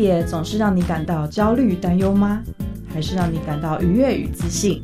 [0.00, 2.42] 别总是让你感到焦虑、担忧吗？
[2.88, 4.82] 还是让你感到愉悦与自信？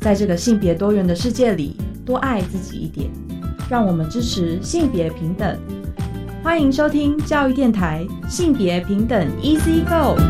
[0.00, 3.08] 在这个性别多元的世界里，多爱自己一点。
[3.70, 5.56] 让我们支持性别平等。
[6.42, 10.20] 欢迎收听教育电台性别平等 Easy Go。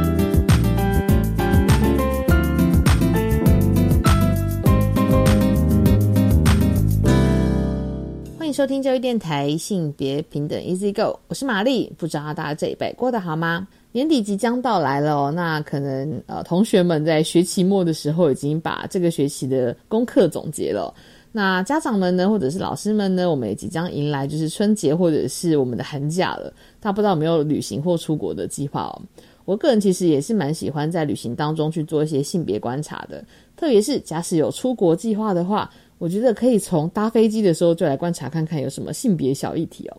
[8.39, 11.91] 欢迎收听教育电台性别平等 Easy Go，我是玛丽。
[11.97, 13.69] 不知道大家这一辈过得好吗？
[13.93, 20.93] 年底即将到来了，那可能呃，同学们在学期末的时候已经把这个学期的功课总结了。
[21.31, 26.53] 那家长们呢，或者是老师们呢，我们也即将迎来就是春节或者是我们的寒假了。
[26.81, 29.03] 大不知道有没有旅行或出国的计划哦？
[29.45, 33.25] 我个人其实也是蛮喜欢在旅行当中去做一些性别观察的，
[33.57, 39.97] 特别是假使有出国计划的话，我觉得可以从搭飞机的时候就来观察看看有什么性别小议题哦。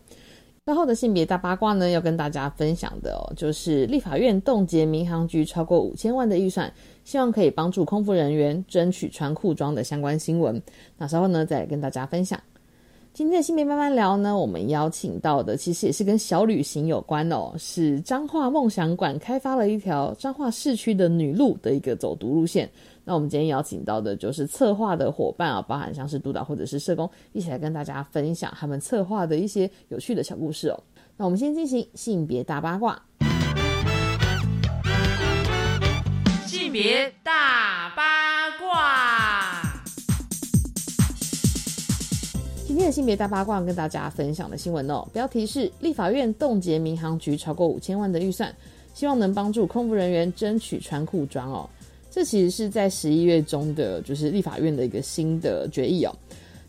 [0.66, 6.71] 最后的性别大八卦呢，要跟大家分享的哦，就是立法院冻结民航局超过五千万的预算，
[7.04, 10.62] 希望可以帮助空服人员争取穿裤装的相关新闻。
[10.98, 12.40] 那稍后呢，再跟大家分享。
[13.12, 22.70] 今天的性别慢慢聊呢，我们邀请到的其实也是跟小旅行有关哦，是彰化梦想馆开发了一条彰化市区的女路的一个走读路线。
[23.05, 30.84] 那我们今天邀请到的就是策划的伙伴啊，包含像是督导或者是社工，一起来跟大家分享他们策划的一些有趣的小故事哦。
[31.18, 33.01] 那我们先进行性别大八卦，
[36.45, 39.62] 性别大八卦。
[42.65, 48.55] 今天的性别大八卦跟大家分享的新闻哦，标题是立法院冻结民航局超过五千万的预算，
[48.93, 51.70] 希望能帮助空服人员争取穿裤装哦。
[52.14, 56.16] 这其实是在十一月中的，就是立法院的一个新的决议哦。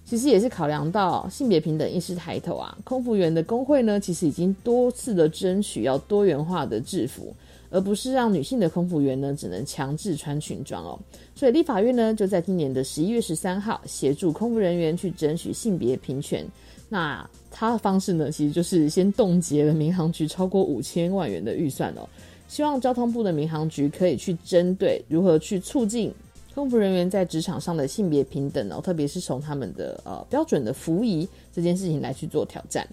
[0.06, 7.34] 其实也是考量到性别平等意识抬头啊，空服员的工会呢，其实已经多次的争取要多元化的制服，
[7.68, 10.98] 而不是让女性的空服员呢只能强制穿裙装哦。
[11.34, 16.42] 所以立法院呢就在今年的十一月十三号，协助空服人员去争取性别平权。
[16.88, 22.08] 那他的方式呢，其实就是先冻结了民航局超过五千万元的预算哦。
[22.48, 26.12] 希望交通部的民航局可以去针对如何去促进
[26.54, 32.86] 空服人员在职场上的性别平等哦，特别是从他们的呃标准的服仪这件事情来去做挑战。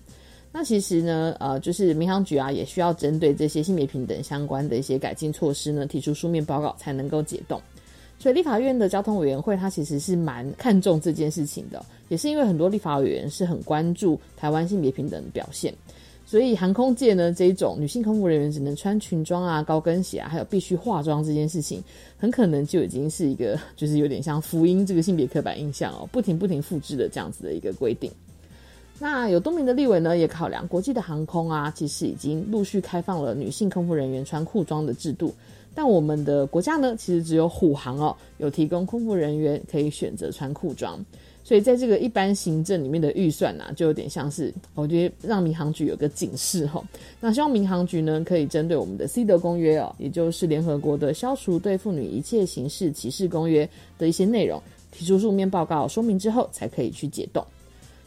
[0.52, 7.62] 那其实呢，呃，就是民航局啊，也需要针对这些性别平等相关的一些改进措施呢，提出书面报告才能够解冻。
[8.20, 15.74] 所以立法院的交通委员会，它其实是蛮看重这件事情的，也是因为很多立法委员是很关注台湾性别平等的表现。
[16.32, 21.84] 所以航空界呢，这种女性空服人员只能穿裙装啊、高跟鞋啊，还有必须化妆这件事情，
[22.18, 28.10] 很可能就已经是一个，就是有点像福音这个性别刻板印象哦，不停不停复制的这样子的一个规定。
[28.98, 35.34] 那有多名的立委呢，也考量国际的航空啊，其实已经陆续开放了女性空服人员穿裤装的制度，
[35.76, 40.98] 但我们的国家呢，其实只有虎航哦，有提供空服人员可以选择穿裤装。
[41.52, 46.82] 所以在这个一般行政里面的预算呢，就有点像是我觉得让民航局有个警示哈。
[47.20, 54.64] 那希望民航局呢，可以针对我们的 C 德公约哦，也就是联合国的消除对妇女一切形式歧视公约的一些内容，
[54.94, 57.46] 提出书面报告说明之后，才可以去解冻。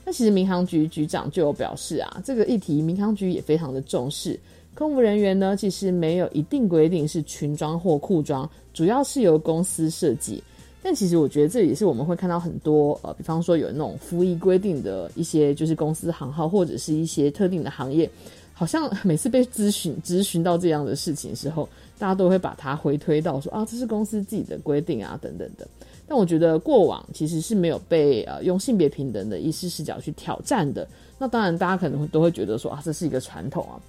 [0.07, 4.41] 那其实民航局局长就有表示啊，这个议题民航局也非常的重视。
[4.75, 10.43] 空服人员呢，其实没有一定规定是裙装或裤装，主要是由公司设计。
[10.87, 18.09] 但其实我觉得这也是我们会看到很多呃，比方说有那种服役规定的一些就是公司行号或者是一些特定的行业，
[18.53, 21.67] 好像每次被咨询咨询到这样的事情的时候，
[21.99, 25.67] 大家都会把它回推到说啊，这是公司自己的规定啊等等的。
[26.07, 30.87] 但我觉得过往其实是没有被呃用性别平等的意识视角去挑战的。
[31.19, 33.81] 那当然大家可能都会觉得说啊，这是一个传统啊。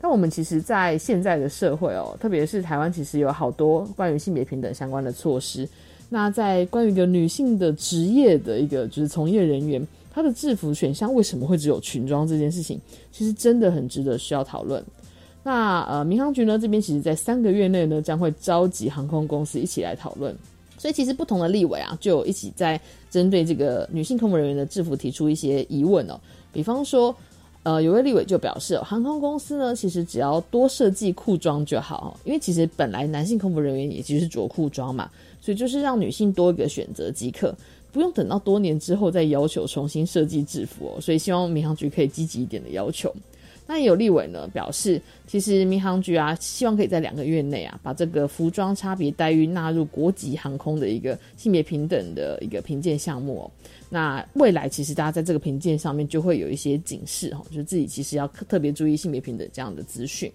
[0.00, 5.68] 但我们其实，在现在的社会哦，特别是台湾，其实有好多关于性别平等相关的措施。
[6.08, 12.80] 那在关于一个女性的职业的一个就是从业人员，她的制服选项为什么会只有裙装这件事情，
[13.12, 14.82] 其实真的很值得需要讨论。
[15.42, 20.34] 那呃，民航局呢这边其实在三个月内呢将会召集航空公司一起来讨论，
[20.78, 22.80] 所以其实不同的立委啊就一起在
[23.10, 26.18] 针对这个女性空服人员的制服提出一些疑问哦，
[26.52, 27.14] 比方说。
[27.64, 35.10] 呃，有位立委就表示，航空公司呢，其实只要多设计裤装就好，因为其实本来男性空服人员也其实是着裤装嘛，
[35.48, 37.56] 所以就是让女性多一个选择即可，
[37.90, 41.00] 不用等到多年之后再要求重新设计制服哦。
[41.00, 43.10] 所以希望民航局可以积极一点的要求。
[43.66, 53.50] 那也有立委呢表示，其实民航局啊，希望可以在两个月内啊，把这个服装差别待遇纳入国籍航空的一个性别平等的一个评鉴项目哦。
[53.88, 60.30] 那未来其实大家在这个评鉴上面就会有一些警示哈，就自己其实要特别注意性别平等这样的资讯。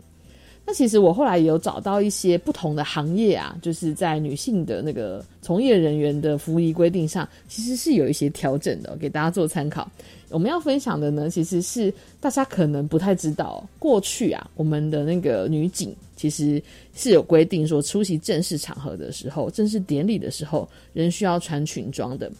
[0.65, 9.92] 那其实我后来也有找到一些不同的行业啊，就是在女性的那个从业人员的服仪规定上，其实是有一些调整的，给大家做参考。
[10.30, 16.63] 我们要分享的呢，其实是大家可能不太知道，过去啊，我们的那个女警其实
[16.95, 22.31] 是有规定说，出席正式场合的时候，正式典礼的时候，仍需要穿裙装的。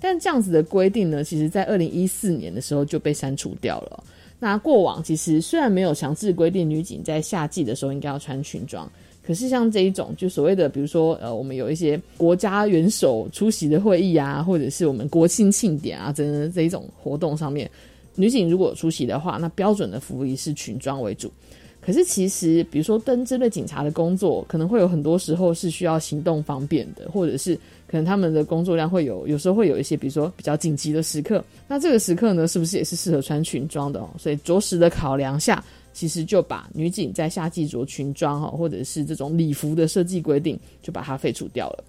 [0.00, 4.04] 但这样子的规定呢，其实在二零一四年的时候就被删除掉了。
[4.42, 8.90] 那过往其实虽然没有强制规定女警在夏季的时候应该要穿裙装，
[9.24, 17.70] 可是像这一种就所谓的，比如说呃，我们有一些国家元首出席的会议啊，或者是我们国庆庆典啊，等等这一种活动上面，
[18.16, 21.30] 女警如果出席的话，那标准的服务仪是裙装为主。
[21.80, 27.56] 可是其实，比如说登针对警察的工作，可能会有很多时候是需要行动方便的，或者是
[27.92, 31.44] 可能他们的工作量会有，有时候会有一些，比如说比较紧急的时刻。
[31.68, 34.08] 那这个时刻呢，是不是也是适合穿裙装的哦？
[34.18, 35.62] 所以着实的考量下，
[35.92, 41.84] 其实就把女警在夏季着裙装哈，或者是这种礼服的设计规定，就把它废除掉了。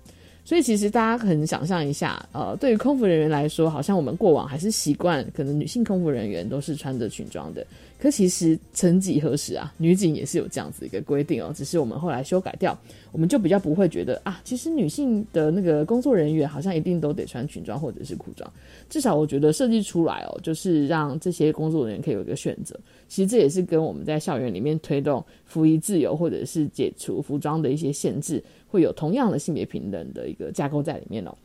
[0.46, 7.66] 所以其实大家可能想象一下，呃，对于空服人员来说，好像我们过往还是习惯，可能女性空服人员都是穿着裙装的。
[7.98, 12.78] 可其实曾几何时啊，女警也是有这样子一个规定哦，只是我们后来修改掉，
[13.14, 18.52] 我们就比较不会觉得啊，其实女性的那个工作人员好像一定都得穿裙装或者是裤装。
[18.90, 22.78] 至少我觉得设计出来哦，就是让这些工作人员可以有一个选择。
[23.08, 28.44] 其实这也是跟我们在校园里面推动服役自由或者是解除服装的一些限制。
[28.74, 31.38] 会有同样的性别平等的一个架构在里面哦，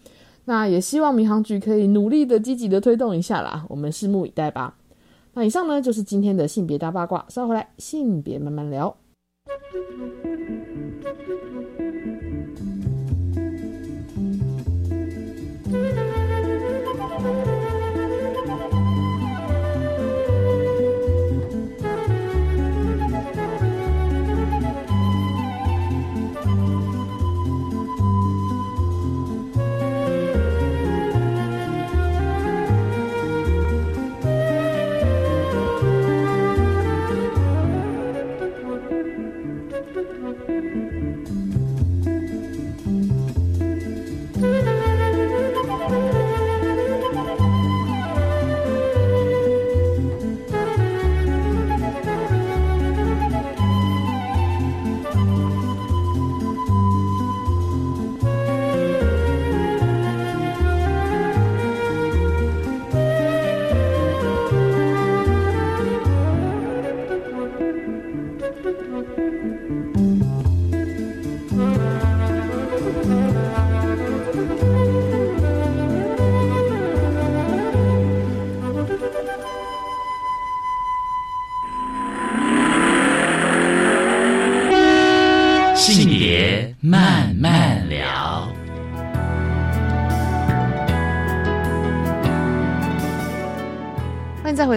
[0.46, 4.74] 那也希望民航局可以努力的、积极的推动一下啦，我们拭目以待吧。
[5.34, 8.96] 那以上呢就是今天的性别大八卦，稍回来性别慢慢聊。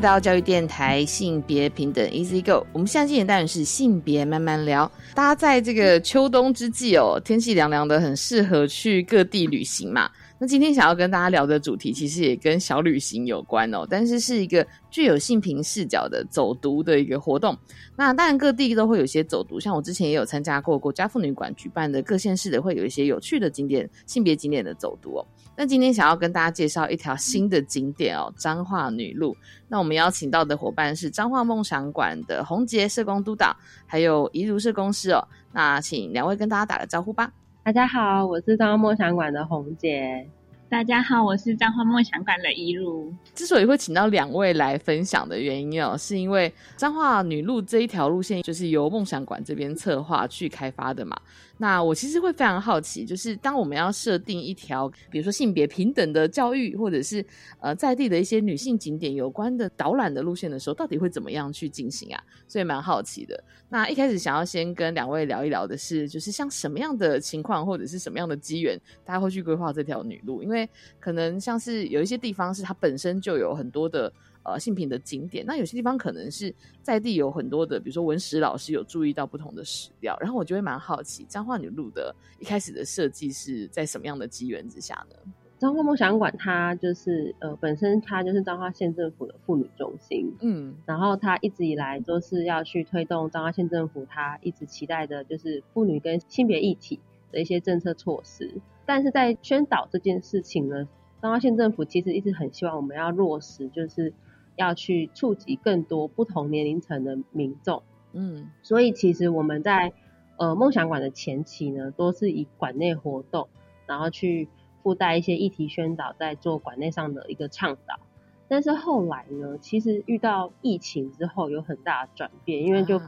[0.02, 2.66] 到教育电台，性别平等 Easy Go。
[2.74, 4.92] 我们现在今天单元是性别慢慢聊。
[5.14, 10.10] 大家在这个秋冬之际哦，天气凉凉的，很适合去各地旅行嘛。
[10.42, 17.56] 那今天想要跟大家聊的主题，其实也跟小旅行有关哦，但是是一个具有性平视角的走读的一个活动。
[17.96, 25.28] 那当然各地都会有一些走读，像我之前也有参加过国家妇女馆举办的各县市的，会有一些有趣的景点、性别景点的走读哦。
[25.56, 29.38] 那今天想要跟大家介绍一条新的景点哦，彰化女路。
[29.68, 33.56] 那我们邀请到的伙伴是彰化梦想馆的洪杰社工督导，
[33.86, 35.24] 还有怡如社工师哦。
[35.54, 37.32] 那请两位跟大家打个招呼吧。
[37.64, 40.28] 大家好，我是彰化梦想馆的红姐。
[40.68, 43.14] 大家好，我是彰化梦想馆的一路。
[43.36, 51.16] 之所以会请到两位来分享的原因哦，是因为彰化女路这一条路线就是由梦想馆这边策划去开发的嘛。
[51.62, 57.24] 那我其实会非常好奇，就是当我们要设定一条，比如说性别平等的教育，或者是
[57.60, 62.24] 呃在地的一些女性景点有关的导览的路线的时候，到底会怎么样去进行啊？
[62.48, 63.44] 所以蛮好奇的。
[63.70, 68.76] 那一开始想要先跟两位聊一聊的是，就是像什么样的情况，或者是什么样的机缘，
[69.06, 70.42] 大家会去规划这条女路？
[70.42, 70.68] 因为
[71.00, 74.12] 可能像是有一些地方是它本身就有很多的。
[74.44, 85.16] 呃，性品的景点，那有些地方可能是在地有很多的，比如说文史老师有注意到不同的史料，然后我就会蛮好奇，彰化女路的一开始的设计是在什么样的机缘之下呢？
[85.60, 97.00] 彰化梦想馆它就是呃，本身它就是彰化县政府的妇女中心，嗯，然后它一直以来都是要去推动彰化县政府它一直期待的就是妇女跟性别议题
[97.32, 98.52] 的一些政策措施，
[98.88, 100.88] 但是在宣导这件事情呢，
[101.22, 104.12] 彰化县政府其实一直很希望我们要落实，就是。
[104.56, 109.94] 要去触及更多不同年龄层的民众，嗯，所以其实我们在
[110.38, 113.48] 呃梦想馆的前期呢，都是以馆内活动，
[113.86, 114.48] 然后去
[114.84, 118.00] 附带一些议题宣导，在做馆内上的一个倡导。
[118.48, 123.00] 但是后来呢，其实遇到疫情之后有很大的转变，因为就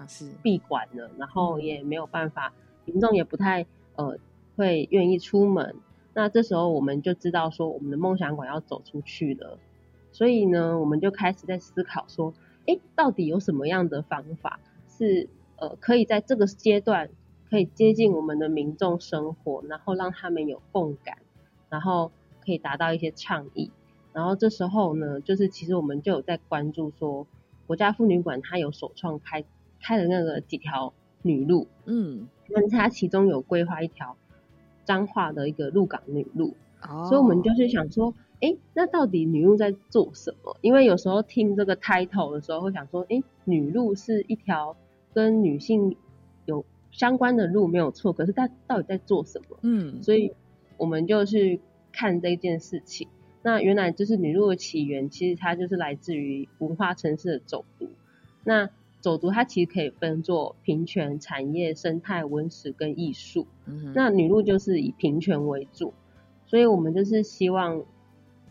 [0.41, 2.53] 闭馆了，然后也没有办法，
[2.85, 3.65] 民众也不太
[3.97, 4.17] 呃
[4.55, 5.75] 会愿意出门。
[6.13, 9.59] 那这时候我们就知道说，我们的梦想馆要走出去了，
[10.13, 12.33] 所以呢，我们就开始在思考说，
[12.65, 15.27] 哎，到底有什么样的方法是
[15.57, 17.09] 呃可以在这个阶段
[17.49, 21.17] 可以接近我们的民众生活，然后让他们有共感，
[21.69, 22.11] 然后
[22.45, 23.71] 可以达到一些倡议。
[24.13, 27.25] 然后这时候呢，就是其实我们就有在关注说，
[27.65, 29.43] 国家妇女馆它有首创开
[29.81, 30.93] 开的那个几条
[31.23, 34.15] 女路，嗯，那它其中有规划一条
[34.85, 36.55] 彰化的一个鹿港女路，
[36.87, 38.13] 哦，所以我们就是想说，
[38.43, 40.57] 哎，那到底女路在做什么？
[40.61, 44.75] 因为有时候听这个 title 的时候会想说，哎，女路是一条
[45.13, 45.95] 跟女性
[46.45, 49.57] 有相关的路没有错，可是它到底在做什么？
[49.61, 50.33] 嗯，所以
[50.75, 51.61] 我们就去
[51.93, 53.07] 看这件事情。
[53.41, 57.89] 那原来就是女路的起源，其实它就是来自于文化城市的走读。
[58.43, 58.69] 那
[58.99, 63.47] 走读它其实可以分作平权、产业、生态、文史跟艺术。
[63.65, 65.93] 嗯那女路就是以平权为主，
[66.45, 67.83] 所以我们就是希望，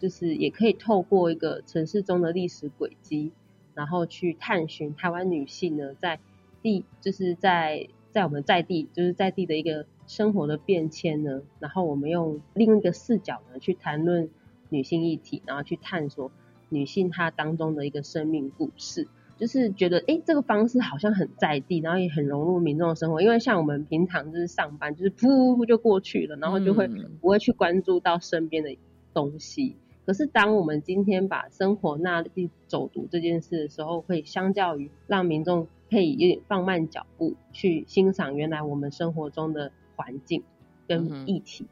[0.03, 3.33] 就是也可以透过一个城市中的历史轨迹，
[3.73, 6.19] 然后去探寻台湾女性呢在
[6.61, 14.29] 地，就是在在我们在地，就是在地的一个生活的变迁呢，然后我们用另一个视角呢去谈论。
[14.75, 16.33] 女性议题，然后去探索
[16.71, 19.07] 女性她当中的一个生命故事，
[19.37, 23.21] 就是觉得哎，这个方式好像很在地，然后也很融入民众的生活。
[23.21, 26.89] 因为像我们平常就是上班，就是噗噗就过去了，然后就会
[27.21, 28.75] 不会去关注到身边的
[29.13, 29.77] 东西。
[30.05, 40.43] 可是当我们今天把生活纳入走读这件事的时候，会相较于让民众可以有点放慢脚步去欣赏原来我们生活中的环境
[40.89, 41.67] 跟议题，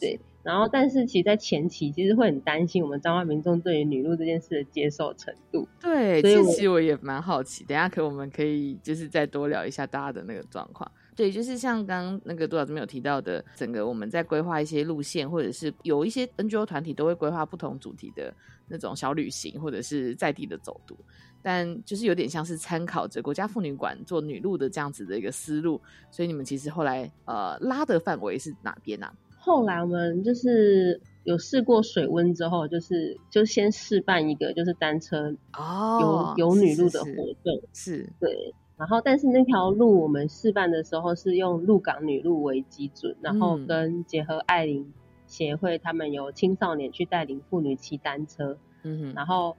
[0.00, 0.18] 对。
[0.42, 5.66] 然后，但是其实，在前期其实会很担心我们彰化民众对于女路这件事的接受程度。
[5.80, 10.92] 对，所以其实我也蛮好奇，等下可我们可以就是再多聊一下大家的那个状况。
[11.16, 18.34] 对，就是像刚刚那个杜老师没有提到的，整个我们在规划一些路线，或者是有一些 NGO 团体都会规划不同主题的
[18.66, 20.96] 那种小旅行，或者是在地的走读，
[21.40, 25.80] 但就是有点像是参考着国家妇女馆做女路的这样子的一个思路。
[26.10, 29.06] 所以你们其实后来呃拉的范围是哪边呢？
[29.38, 37.10] 后来我们就是有试过水温之后，就是就先试办一个就是单车哦有有女路的活
[37.44, 38.52] 动，是对。
[38.76, 44.92] 然后但是那条路我们示范的时候是用鹿港女路为基准，然后跟结合爱玲
[45.26, 49.14] 协会，他们有青少年去带领妇女骑单车，嗯哼。
[49.14, 49.56] 然后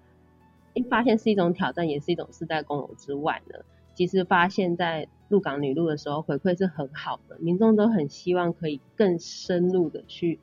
[0.74, 3.60] 一发现是一种挑战，也是一种世代共融之外呢，
[3.93, 5.07] 其实发现在。
[5.27, 10.39] 鹿港女路的时候回馈是很好的，民众都很希望可以更深入的去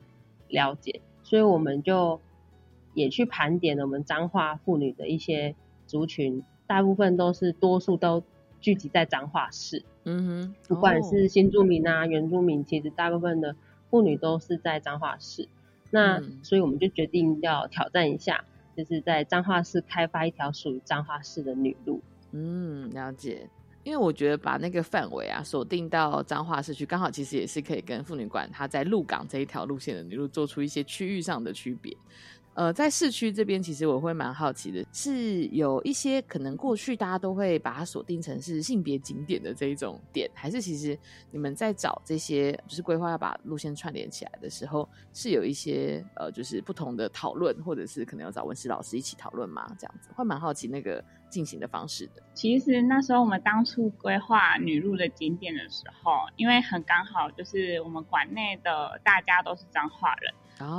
[0.49, 2.19] 了解，所以我们就
[2.93, 5.55] 也去盘点了我们彰化妇女的一些
[5.87, 8.23] 族群，大部分都是多数都
[8.63, 13.53] 聚集在彰化市，嗯哼，不管是新住民啊原住民，其实大部分的
[13.89, 15.49] 妇女都是在彰化市，
[15.91, 18.45] 那所以我们就决定要挑战一下，
[18.77, 22.01] 就是在彰化市开发一条属于彰化市的女路，
[22.31, 23.49] 嗯，了解。
[23.83, 31.93] 因为我觉得把那个范围啊锁定到彰化市区，刚好其实也是可以跟妇女馆它在鹿港这一条路线的女路做出一些区域上的区别。
[32.55, 40.97] 呃，在市区这边，其实我会蛮好奇的，是有一些可能过去大家都会把它锁定成是性别景点的这一种点，还是其实
[41.31, 49.65] 你们在找这些就是规划要把路线串联起来的时候，是有一些呃就是不同的讨论，或者是可能要找文史老师一起讨论吗？
[49.79, 52.21] 这样子会蛮好奇那个进行的方式的。
[52.35, 60.31] 其实那时候我们当初规划女路的景点的时候，因为很刚好就是我们馆内的大家都是彰化人。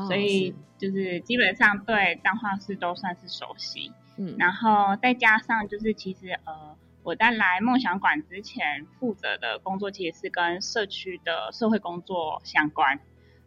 [0.07, 12.99] 所以就是基本上对彰化市都算是熟悉，嗯，然后再加上就是其实呃我在来梦想馆之前负责的工作其实是跟社区的社会工作相关，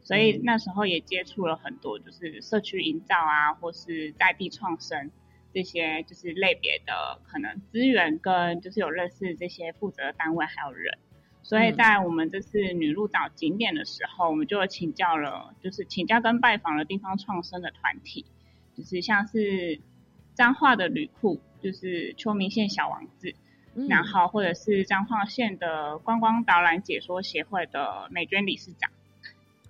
[0.03, 5.09] 所以那时候也接触了很多就是社区营造啊或是在地创生
[5.53, 10.97] 这些就是类别的可能资源跟就是有认识这些负责单位还有人。
[11.47, 18.25] 所以在我们这次女路找景点的时候，我们就请教了，就是请教跟拜访了地方创生的团体，
[18.75, 19.79] 就是像是
[20.33, 23.33] 彰化的旅库，就是秋明县小王子，
[23.87, 28.91] 然后或者是彰化县的观光导览解说协会的美娟理事长，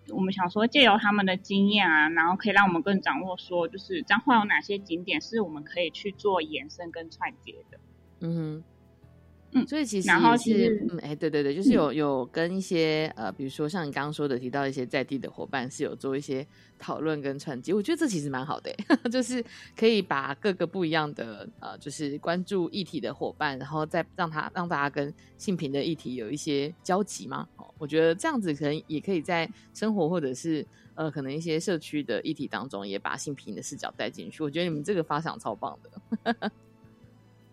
[0.10, 7.78] 我们想说借由他们的经验啊，然后可以让我们更掌握说，就是彰化有哪些景点是我们可以去做延伸跟串接的，
[8.22, 8.64] 嗯哼。
[9.54, 16.46] 嗯，所以其实也是，嗯，哎，对对对，就是有有跟一些呃，比如说像你刚刚说的，提到一些在地的伙伴是有做一些
[16.78, 18.70] 讨论跟串接，我觉得这其实蛮好的，
[19.10, 19.44] 就是
[19.76, 27.48] 可以把各个不一样的呃，就是关注议题的伙伴，然后再让他让大家跟性平的议题有一些交集嘛。
[27.56, 34.44] 哦，我觉得这样子可能也可以在生活或者是呃，可能一些社区的议题当中，也把性平的视角带进去。
[34.44, 36.52] 我觉得你们这个发想超棒的。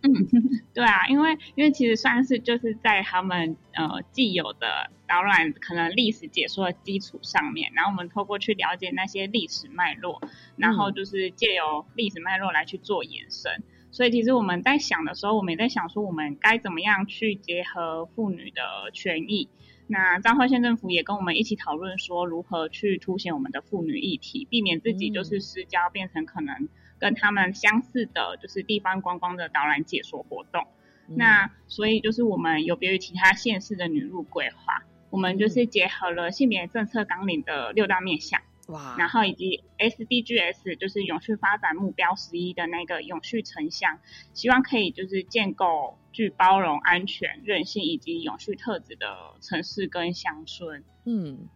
[0.04, 0.12] 嗯，
[0.74, 10.20] 对啊，因为因为其实算是就是在他们呃既有的导览可能历史解说的基础上面，然后我们透过去了解那些历史脉络，
[10.56, 13.62] 然后就是借由历史脉络来去做延伸。
[13.90, 19.48] 所以其实我们在想的时候，我们也在想说，我们该怎么样去结合妇女的权益。
[19.86, 26.68] 那彰化县政府也跟我们一起讨论说，如何去凸显我们的妇女议题，避免自己就是私交，变成可能。
[27.04, 30.66] 跟他们相似的，就是地方观光的导览解说活动。
[31.06, 43.98] 那所以就是我们有别于其他县市的女路规划，我们就是结合了性别政策纲领的六大面向，哇，然后以及 SDGs 就是永续发展目标十一的那个永续城乡，
[44.32, 50.82] 希望可以就是建构具包容、安全、韧性以及永续特质的城市跟乡村。
[51.04, 51.50] 嗯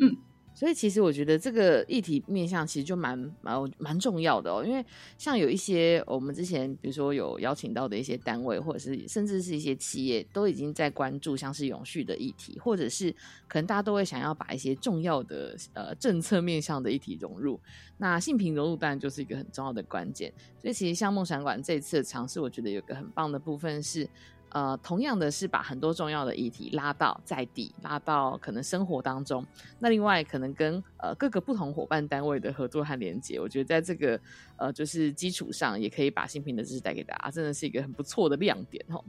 [0.00, 0.16] 嗯。
[0.60, 4.84] 所以其实我觉得这个议题面向其实就蛮蛮蛮重要的哦，因为
[5.16, 13.10] 像有一些我们之前比如说有邀请到的一些单位，或者是甚至是一些企业，都已经在关注像是永续的议题，或者是
[13.48, 17.58] 可能大家都会想要把一些重要的呃政策面向的议题融入。
[17.96, 20.30] 那性平融入当然就是一个很重要的关键。
[20.60, 24.06] 所以其实像梦想馆这次的尝试，我觉得有个很棒的部分是。
[24.50, 29.44] 呃，同样的是把很多重要的议题拉到在地，拉到可能生活当中。
[29.78, 34.20] 那另外可能跟呃各个不同伙伴单位的合作和连接，我觉得在这个
[34.56, 39.04] 呃就是基础上，也可以把新品的知识带给大家，真的是一个很不错的亮点哦。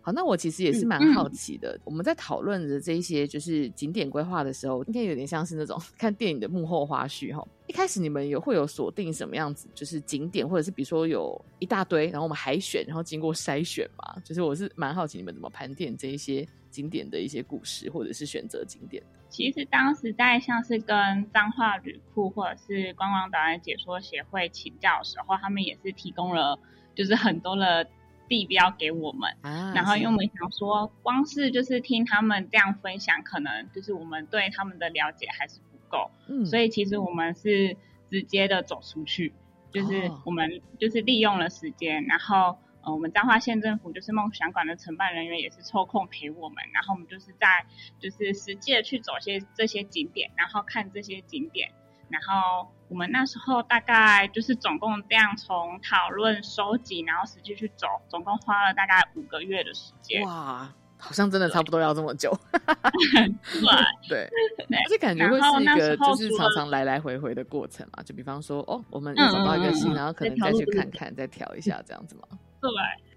[0.00, 1.78] 好，那我其实也是蛮好奇的。
[1.84, 7.46] 我们在讨论的这一些就是景点规划的时候，应该有点像是那种 看电影的幕后花絮哈。
[7.68, 14.20] 一开始你们有会有锁定什么样子，就是景点，或者是比如说有一大堆，然后我们海选，然后经过筛选嘛？
[14.24, 19.18] 就是我是蛮好奇你们怎么盘点这一些景点的一些故事，或者是选择景点的。
[19.28, 26.58] 其实当时在像是跟彰化旅库或者是观光导览解说协会请教的时候，他们也是提供了
[26.94, 27.86] 就是很多的。
[28.30, 36.10] 地标给我们，啊然后因为我们想说，光是就是听他们这样分享，可能就是我们对他们的了解还是不够，
[36.44, 37.76] 所以其实我们是
[38.10, 39.32] 直接的走出去，
[39.72, 47.66] 就是我们就是利用了时间，然后呃，我们彰化县政府就是梦想馆的承办人员也是抽空陪我们，然后我们就是在
[47.98, 51.70] 就是实际的去走些这些景点，然后看这些景点。
[52.10, 60.22] 然后我们那时候大概就是总共这样从讨论收集，然后实际去走，总共花了大概五个月的时间。
[60.22, 62.36] 哇，好像真的差不多要这么久。
[64.08, 64.28] 对
[64.68, 68.02] 对，而且感觉会是一个就是常常来来回回的过程嘛。
[68.02, 72.22] 就比方说，哦，我们找到一个新，然后可能再去看看，再调一下这样子嘛。
[72.60, 72.70] 对。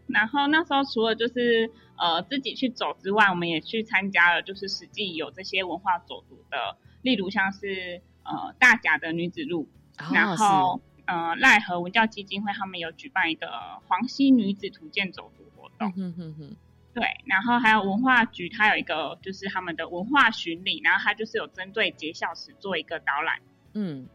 [0.07, 8.01] 然后那时候除了就是呃自己去走之外，我们也去参加了，就是实际有这些文化走读的，例如像是。
[8.23, 9.67] 呃，大甲的女子路，
[10.13, 13.47] 然后呃，赖和文教基金会他们有举办一个
[13.87, 16.55] 黄溪女子图鉴走读活动，嗯哼哼，
[16.93, 23.39] 对，然后还有文化局，它有一个就是他们的文化巡礼，然后它就是有针对节孝史做一个导览，
[23.73, 24.07] 嗯，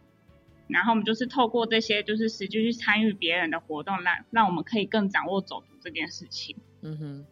[0.69, 7.27] 然后我们就是透过这些就是实际去参与别人的活动，让让我们可以更掌握走读这件事情，嗯哼。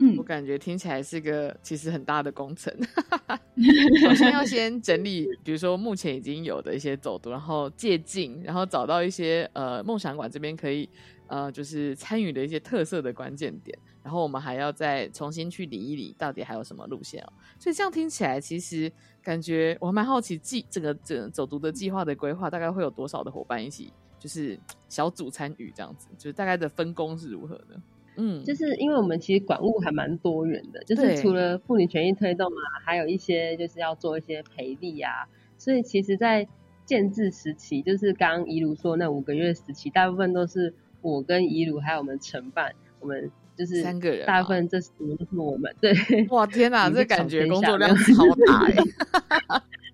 [0.00, 2.76] 嗯，我感觉听起来是个其实很大的工程。
[4.02, 10.90] 首先要先整理，比如说目前已经有的一些走读，然后借镜，然后找到一些呃梦想馆这边可以
[11.28, 17.32] 呃就是参与的一些特色的关键点，然后我们还要再重新去理一理，到底还有什么路线哦。
[17.58, 27.80] 所以这样听起来，其实感觉我蛮好奇，计这个整走读的计划的规划，大概会有多少的伙伴一起，就是小组参与这样子，就是大概的分工是如何的？
[28.16, 35.26] 嗯，就是因为我们其实管务还蛮多元的，就是除了妇女权益推动啊，还有一些就是要做一些培力啊，
[35.58, 36.46] 所以其实，在
[36.84, 44.90] 建制时期，就是刚刚怡如说那五个月时期，大部分都是我跟怡如还有我们承办，我们就是三个人，大部分这是
[45.36, 45.92] 我们，对，
[46.30, 48.74] 哇天哪， 这感觉工作量超大哎。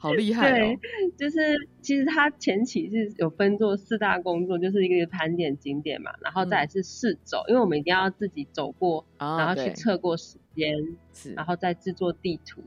[0.02, 0.50] 好厉害！
[0.50, 0.78] 对，
[1.18, 1.38] 就是
[1.82, 10.74] 其实它前期是有分做四大工作，就是一个盘点景点嘛，然后再是试走，因为我们一定要自己走过，然后去测过时间，
[11.36, 12.62] 然后再制作地图。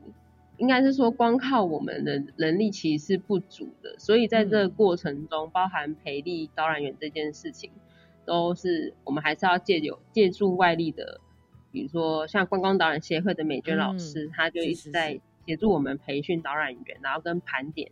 [0.58, 7.68] 应该是说，光靠我们的能力其实是不足的，所以在这个过程中，包含培力导览员这件事情，
[8.26, 11.20] 都是我们还是要借有借助外力的
[11.70, 17.90] 比如说像观光导览协会的美娟老师，他就一直在协助我们培训导览员，然后跟盘点，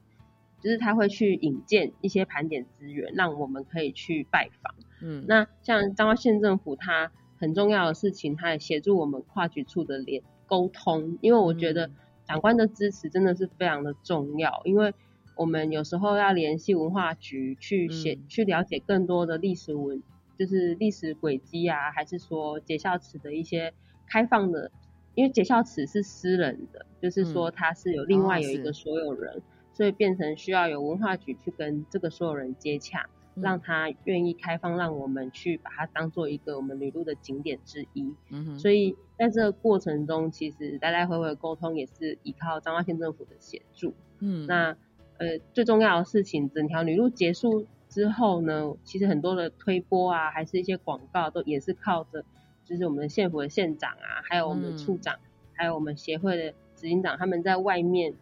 [0.60, 4.72] 就是他会去引荐一些盘点资源，让我们可以去拜访。
[5.02, 11.90] 嗯，那像彰化县政府，他很重要的事情，他也协助我们跨局处的联沟通，因为我觉得
[12.24, 14.94] 长官的支持真的是非常的重要，因为
[15.34, 20.00] 我们有时候要联系文化局去写，去了解更多的历史文。
[20.38, 23.72] 就是历史轨迹啊，还是说结孝祠的一些
[24.06, 24.70] 开放的？
[25.14, 29.42] 因为结孝祠是私人的，就是说它是有另外有一个所有人，
[29.74, 38.14] 所以变成需要有文化局去跟这个所有人接洽，让他愿意开放，让我们去把它当做一个我们旅路的景点之一。
[38.30, 43.92] 嗯所以在这个过程中，其实来来回回沟通也是依靠彰化县政府的协助。
[44.20, 44.46] 嗯。
[44.46, 44.74] 那
[45.18, 47.66] 呃，最重要的事情，整条旅路结束。
[47.92, 52.24] 之后呢，其实很多的推播啊，还是一些广告，都也是靠着，
[52.64, 55.18] 就是我们县府的县长啊，还有我们的处长，
[55.52, 58.14] 还有我们协会的执行长，他们在外面，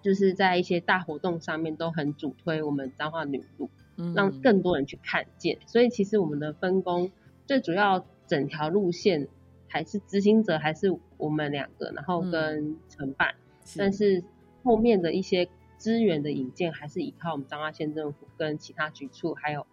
[0.00, 3.68] 就是在一些大活动上面都很主推我们彰化女路，
[4.14, 5.58] 让更多人去看见。
[5.66, 7.10] 所以其实我们的分工
[7.46, 9.26] 最主要，整条路线
[9.66, 13.34] 还是执行者还是我们两个，然后跟承办，
[13.76, 14.22] 但是
[14.62, 15.48] 后面的一些。
[15.84, 19.66] 资源的引荐还是依靠我们彰化县政府跟其他局处，还有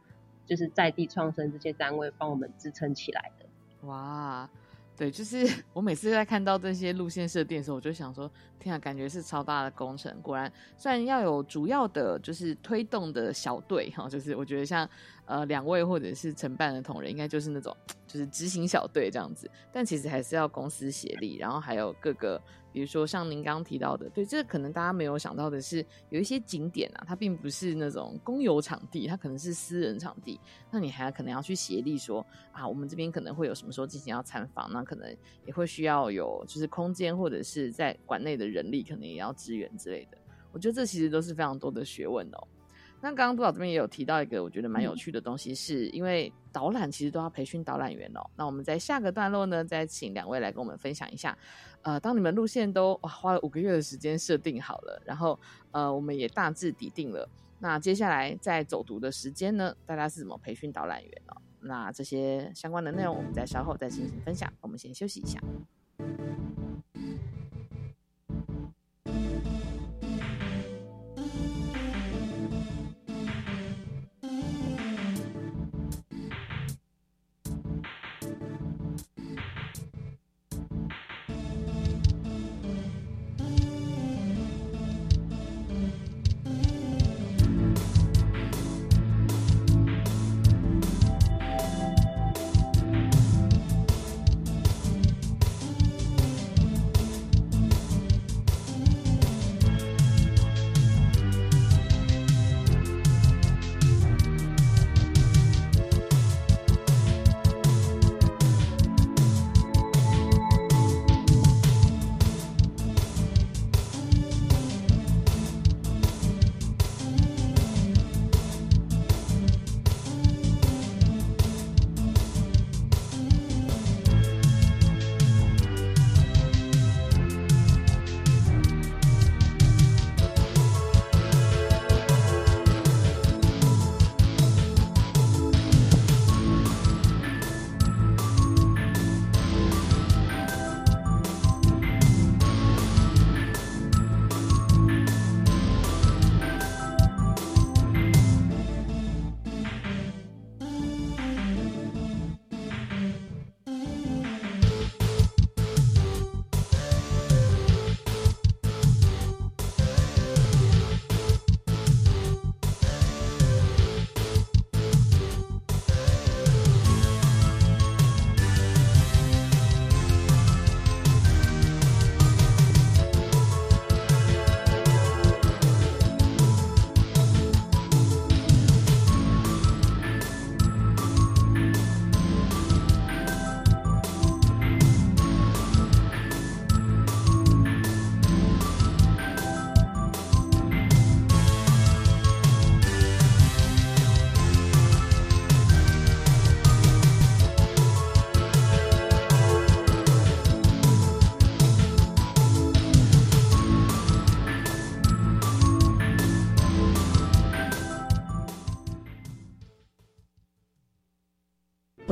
[0.45, 3.87] 就是在地创生这些单位帮我们支撑起来的。
[3.87, 4.49] 哇，
[4.97, 10.13] 对，就是我每次在看到这些路线设定的时候，我就想说，天啊，感觉是超大的工程。
[10.21, 14.85] 果然，虽然要有主要的，就是推动的小队哈， 就是我觉得像
[15.23, 17.73] 呃两位或者是承办的同仁，应该就是那种
[18.05, 22.41] 就是执行小队这样子，但其实还是要公司协力，然后还有各个。
[22.71, 30.39] 比如说像您刚刚提到的，对，这可能大家没有想到的是，有一些景点啊，它并不是那种公有场地，它可能是私人场地。
[30.69, 40.17] 那你还可能要去协力说啊，我们这边可能会有什么时候进行要参访，那可能也会需要有就是空间或者是在馆内的人力，可能也要支援之类的。
[40.51, 42.47] 我觉得这其实都是非常多的学问哦。
[43.03, 48.21] 那刚刚督导这边也有提到一个我觉得蛮有趣的东西，是因为导览其实都要培训导览员哦。
[48.35, 51.35] 那我们在下个段落呢，再请两位来跟我们分享一下。
[51.83, 55.39] 呃，当你们路线都哇花了五个月的时间设定好了，然后
[55.71, 57.27] 呃，我们也大致底定了。
[57.59, 61.41] 那接下来在走读的时间呢，大家是怎么培训导览员哦？
[61.59, 64.51] 那这些相关的内容，我们在稍后再进行分享。
[64.61, 65.39] 我们先休息一下。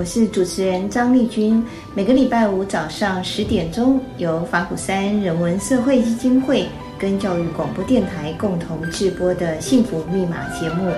[0.09, 1.63] 是主持人张丽君。
[1.93, 6.65] 每个礼拜五早上十点钟，由法鼓山人文社会基金会
[6.97, 10.91] 跟教育广播电台共同制播的《幸福密码》节目。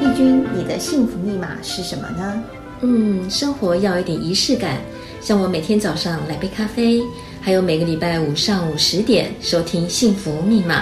[0.00, 2.42] 丽君，你的幸福密码是什么呢？
[2.80, 4.80] 嗯，生活要一点仪式感，
[5.20, 7.00] 像我每天早上来杯咖啡，
[7.40, 10.80] 还有每个礼拜五上午十点收听《幸福密码》。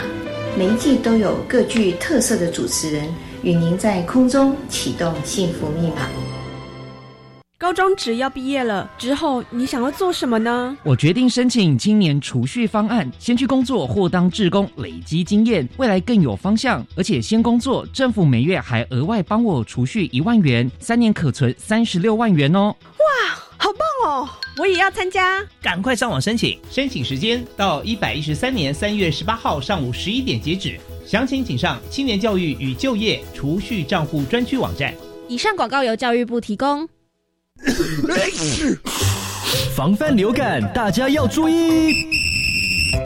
[0.57, 3.05] 每一季都有各具特色的主持人
[3.43, 6.40] 与您在空中启动幸福密码。
[7.61, 10.75] 高中只要毕业了之后，你想要做什么呢？
[10.83, 16.83] 我决定申请青年储蓄方案，先去工作或当志工，累积经验，未来更有方向。
[16.97, 22.75] 而且先工作，政府每月还额外帮我储蓄一万元，三年可存三十六万元哦！
[22.97, 24.29] 哇，好棒哦！
[24.57, 26.59] 我也要参加，赶快上网申请。
[26.71, 34.95] 申请时间到一百一十三年三月十八号上午十一点截止，详情请上青年教育与就业储蓄账户专区网站。
[35.29, 36.89] 以上广告由教育部提供。
[39.75, 41.95] 防范流感，大家要注意。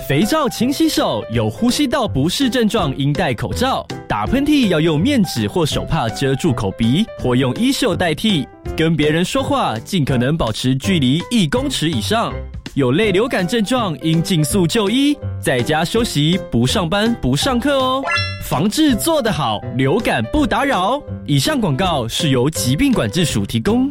[0.09, 3.87] 肥皂勤洗手，有呼吸道不适症状应戴口罩。
[4.09, 8.47] 打喷嚏要用面纸或手帕遮住口鼻，或用衣袖代替。
[8.77, 12.33] 跟别人说话尽可能保持距离一公尺以上。
[12.75, 18.03] 有类流感症状应尽速就医，在家休息，不上班不上课哦。
[18.45, 21.01] 防治做得好，流感不打扰。
[21.25, 23.91] 以上广告是由疾病管制署提供。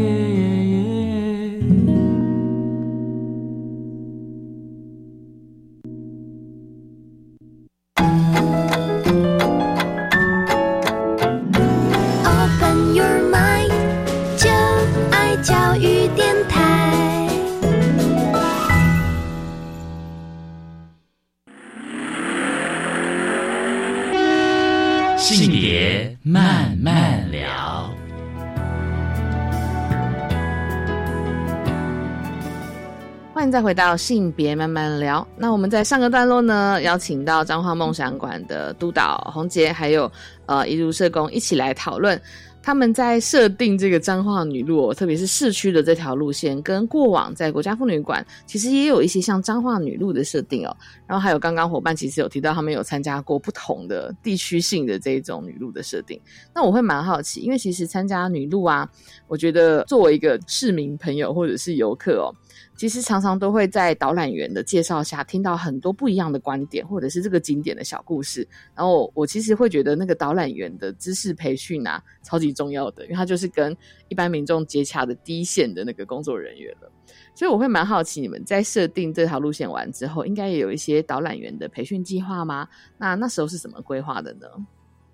[33.49, 40.11] 再回到性别慢慢聊，那我们在上个段落呢，邀请到彰化梦想馆的督导洪杰，还有
[40.45, 42.21] 呃一路社工一起来讨论，
[42.61, 50.75] 他们在设定这个彰化女路，特别是市区的这条路线，跟过往在国家妇女馆其实也有一些像彰化女路的设定哦。
[51.07, 56.19] 然后还有刚刚伙伴其实有提到，他们有参加过不同的地区性的这种女路的设定。
[56.53, 58.87] 那我会蛮好奇，因为其实参加女路啊，
[59.27, 62.31] 我觉得作为一个市民朋友或者是游客哦。
[62.75, 68.47] 其实常常都会在导览员的介绍下听到很多不一样的观点，或者是这个景点的小故事。
[68.75, 73.75] 然后我其实会觉得那个导览员的知识培训啊，超级重要的，因为他就是跟
[74.07, 76.91] 一般民众接洽的第一线的那个工作人员了。
[77.35, 82.67] 所以我会蛮好奇，你们在设定这条路线完之后，应该也有一些导览员的培训计划吗？
[82.97, 84.47] 那那时候是怎么规划的呢？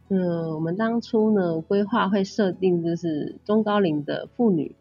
[0.10, 4.74] 嗯，我们当初呢规划会设定就是中高龄的妇女，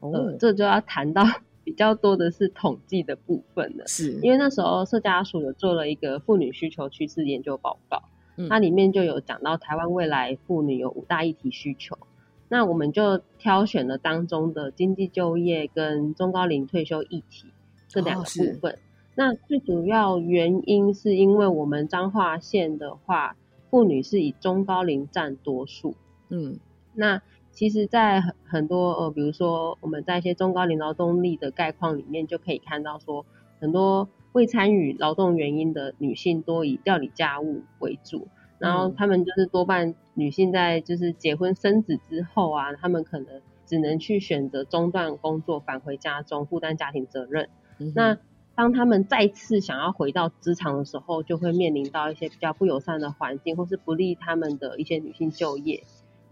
[0.00, 1.24] 哦，这就要谈到。
[1.66, 8.04] 比较多的是统计的部分的，是因为那时候社家署有做了一个妇女需求趋势研究报告，
[8.48, 11.98] 它里面就有讲到台湾未来妇女有五大议题需求，
[12.48, 17.46] 那我们就挑选了当中的经济就业跟中高龄退休议题
[17.88, 18.78] 这两个部分。
[19.16, 23.34] 那最主要原因是因为我们彰化县的话，
[23.70, 25.96] 妇女是以中高龄占多数，
[26.28, 26.60] 嗯，
[26.94, 27.20] 那。
[27.56, 33.24] 其实，在很很多呃，比如说我们在一些中高龄劳动力的概况里面，就可以看到说，
[33.58, 47.48] 很多未参与劳动原因的女性多以料理家务为主，然后他们就是多半女性在就是结婚生子之后啊，他们可能只能去选择中断工作，返回家中负担家庭责任。
[47.94, 48.18] 那
[48.54, 55.84] 当他们再次想要回到职场的时候，就会面临到一些比较不友善的环境，或是不利他们的一些女性就业。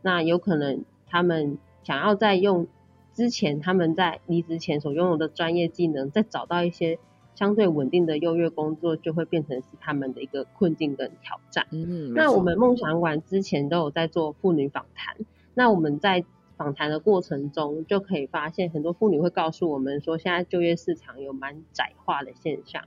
[0.03, 0.85] 那有可能。
[1.15, 2.67] 他们想要再用
[3.13, 6.99] 之前他们在离职前所拥有的专业技能，再找到一些
[7.37, 11.69] 相对稳定的优越工作，就会变成是他们的一个困境跟挑战。
[11.71, 15.15] 嗯，那我们梦想馆之前都有在做妇女访谈，
[15.55, 16.25] 那我们在
[16.57, 22.83] 访谈的过程中就可以发现，很多妇女会告诉我们说，现在就业市场有蛮窄化的现象，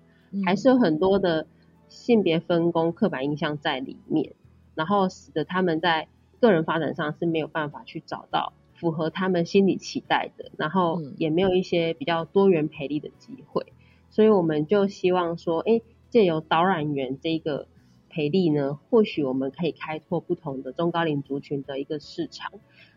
[0.45, 1.47] 还是有很多的
[1.87, 4.33] 性别分工、刻板印象在里面，
[4.75, 6.09] 然后使得他们在。
[6.39, 13.73] 个人发展上是没有办法去找到符合他们心理期待的，然后也没有一些比较多元培力的机会，
[14.09, 17.67] 所以我们就希望说，哎，借由导览员这个
[18.09, 22.51] 培力呢，或许我们可以开拓不同的中高龄族群的一个市场，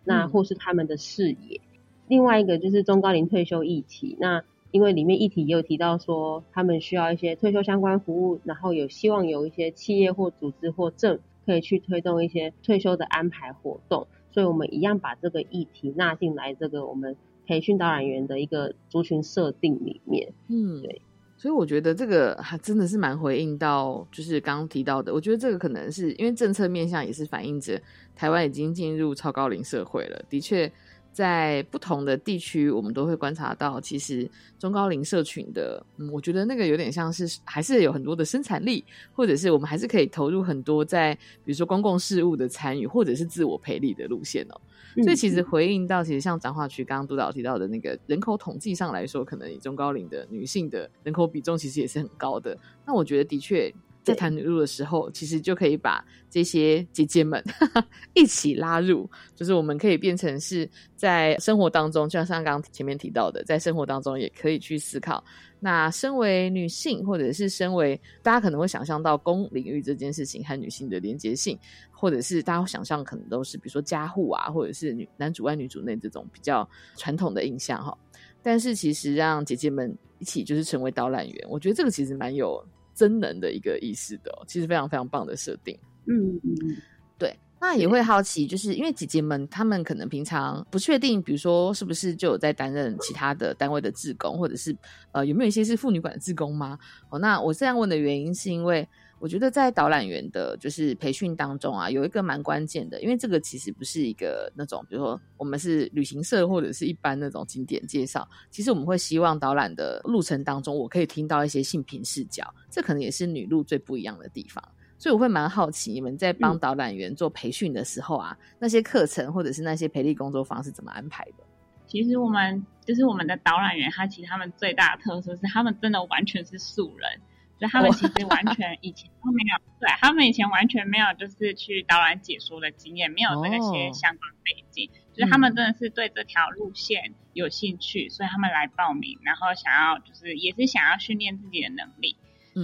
[0.05, 1.61] 那或是他们的视野。
[2.09, 20.33] 另外一个就是中高龄退休议题，那因为里面议题也有提到说，他们需要一些退休相关服务，然后有希望有一些企业或组织或政可以去推动一些退休的安排活动，所以我们一样把这个议题纳进来，这个我们培训导览员的一个族群设定里面。
[20.49, 21.03] 嗯，对，
[21.37, 27.81] 所以我觉得这个还真的是蛮回应到，就是刚刚提到的，我觉得这个可能是因为政策面向也是反映着
[28.15, 30.71] 台湾已经进入超高龄社会了，的确。
[31.13, 44.61] 在不同的地区，我们都会观察到，其实中高龄社群的，嗯，我觉得那个有点像是还是有很多的生产力，或者是我们还是可以投入很多在比如说公共事务的参与，或者是自我培力的路线哦。
[45.03, 52.57] 所以其实回应到，其实像彰化区刚刚督导提到的那个人口统计上来说，可能以中高龄的女性的人口比重其实也是很高的。
[52.87, 53.73] 那我觉得的确。
[54.03, 57.43] 在谈女入的时候，其实就可以把这些姐姐们
[58.15, 65.23] 一起拉入，就是我们可以变成是在生活当中，就像刚刚前面提到的，在生活当中也可以去思考。
[65.61, 71.59] 那身为女性，或者是身为大家可能会想象到公领域这件事情和女性的连接性，
[71.91, 77.97] 或者是大家想象可能都是比如说家户啊，或者是女男主外女主内这种比较传统的印象哈。
[78.43, 82.65] 但是其实让姐姐们一起就是成为导览员，我觉得这个其实蛮有。
[83.01, 85.75] 真能的一个意思的，其实非常非常棒的设定。
[86.05, 86.77] 嗯嗯，
[87.17, 87.35] 对。
[87.59, 94.77] 那也会好奇，就是因为姐姐们她们可能平常不确定，比如说是不是就有在担任其他的单位的志工，或者是
[95.13, 96.79] 呃有没有一些是妇女馆的志工吗？
[97.09, 98.87] 哦，那我这样问的原因是因为。
[99.21, 114.67] 我觉得在导览员的，就是培训当中啊，有一个蛮关键的，因为这个其实不是一个那种，比如说我们是旅行社或者是一般那种景点介绍，其实我们会希望导览的路程当中，我可以听到一些性平视角，这可能也是女路最不一样的地方。
[114.97, 121.45] 所以我会蛮好奇，你们在帮导览员做培训的时候啊，那些课程或者是那些培力工作坊是怎么安排的？
[121.87, 127.21] 其实我们就是我们的导览员，他其实他们最大的特色是，他们真的完全是素人。
[127.61, 142.17] 所以他们其实完全以前都没有，对他们以前完全没有就是去导览解说的经验，没有这些相关背景，就是他们真的是对这条路线有兴趣，所以他们来报名，然后想要就是也是想要训练自己的能力。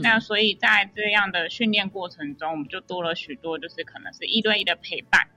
[0.03, 5.29] 那所以在这样的训练过程中，我们就多了许多就是可能是一对一的陪伴。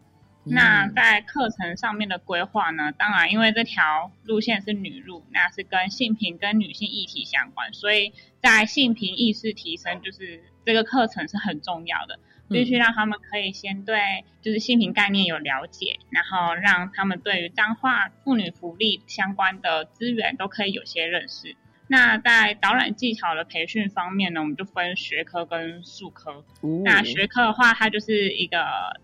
[0.45, 2.91] 那在课程上面的规划呢？
[2.91, 21.56] 当然，因为这条路线是女路，那是跟性平跟女性议题相关，所以在性平意识提升，就是这个课程是很重要的，必须让他们可以先对就是性平概念有了解，然后让他们对于脏话妇女福利相关的资源都可以有些认识。
[21.91, 26.45] 那在导览技巧的培训方面呢，我们就分学科跟术科。
[26.86, 28.60] 那学科的话，它就是一个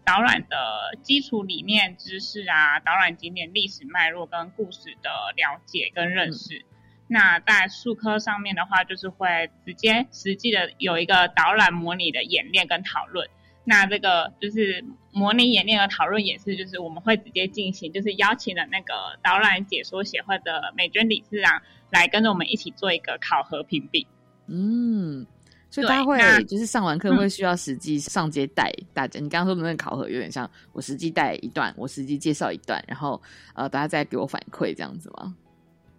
[0.05, 6.63] 导览的基础理念知识啊，导览景点历史脉络跟故事的了解跟认识。
[7.07, 13.27] 那在术科上面的话，就是会直接实际的有一个导览模拟的演练跟讨论。
[13.65, 21.61] 那这个就是模拟演练和讨论也是，就是我们会直接进行，就是邀请了那个导览解说协会的美娟理事长。
[21.91, 24.05] 来跟着我们一起做一个考核评比，
[24.47, 25.25] 嗯，
[25.69, 29.17] 所以大家会就是上完课会需要实际上街带大家。
[29.19, 33.21] 你刚刚说的那个考核有点像我实际带一段，我实际介绍一段，然后
[33.53, 35.33] 呃大家再给我反馈这样子吗？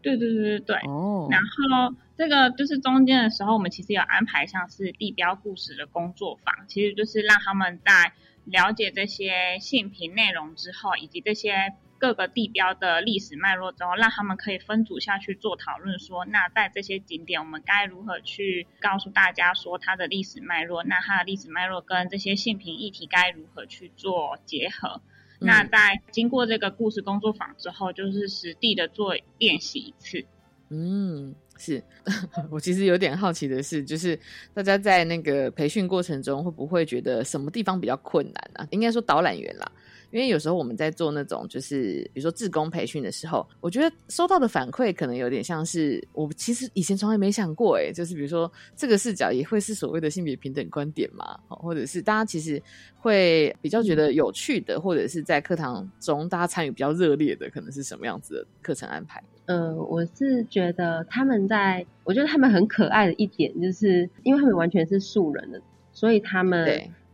[0.06, 0.76] 对对对对对。
[0.88, 1.28] 哦。
[1.30, 8.12] 然后这个就是中间的时候，我们其实有安排像是地标故事的工作坊，其实就是让他们在
[8.44, 11.74] 了解这些性评内容之后，以及这些。
[11.98, 20.84] 各个地标的历史脉络之后，让他们可以分组下去做讨论，说那在这些景点，我们该如何去告诉大家说它的历史脉络？
[20.84, 25.00] 那它的历史脉络跟这些性平议题该如何去做结合？
[25.38, 30.24] 那在经过这个故事工作坊之后，就是实地的做练习一次。
[30.68, 31.82] 嗯，是
[32.50, 34.18] 我其实有点好奇的是，就是
[34.52, 38.66] 大家在那个培训过程中，会不会觉得什么地方比较困难啊？
[38.70, 39.70] 应该说导览员啦。
[40.10, 52.62] 因为有时候我们在做那种就是比如说自工培训的时候，我觉得收到的反馈可能有点像是我其实以前从来没想过，哎，就是比如说这个视角也会是所谓的性别平等观点嘛，或者是大家其实
[52.96, 59.22] 会比较觉得有趣的，或者是在课堂中大家参与比较热烈的，可能是什么样子的课程安排？
[59.46, 65.60] 呃，我是觉得他们在，我觉得他们很可爱的一点，就是因为他们完全是素人的，
[65.92, 66.66] 所以他们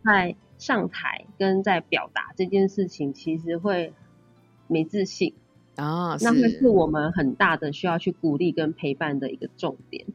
[0.05, 0.34] 在。
[0.63, 3.93] 上台跟在表达这件事情，其实会
[4.69, 5.35] 没自信
[5.75, 10.07] 啊，那会是我们很大的需要去鼓励跟陪伴的一个重点。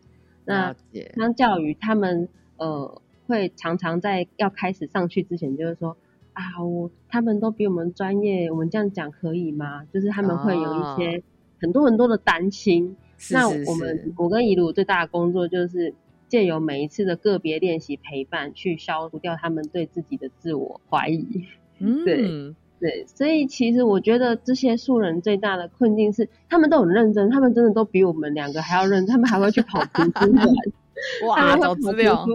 [0.46, 0.74] 那
[1.18, 5.98] 相较于他们呃，会常常在要开始上去之前，就是说
[6.32, 9.84] 啊，我他们都比我们专业，我们这样讲可以吗？
[9.92, 11.22] 就是他们会有一些
[11.60, 12.96] 很多很多的担心。
[13.32, 15.94] 那我们我跟一路最大的工作就是
[16.28, 21.46] 借由每一次的个别练习陪伴，去消除掉他们对自己的自我怀疑。
[21.80, 30.46] 嗯， 对对，所以其实我觉得这些素人最大的困境是，他们都很认真，他们真的都比我们两个还要认真，他们还会去跑图书馆
[31.28, 32.28] 哇，找资料，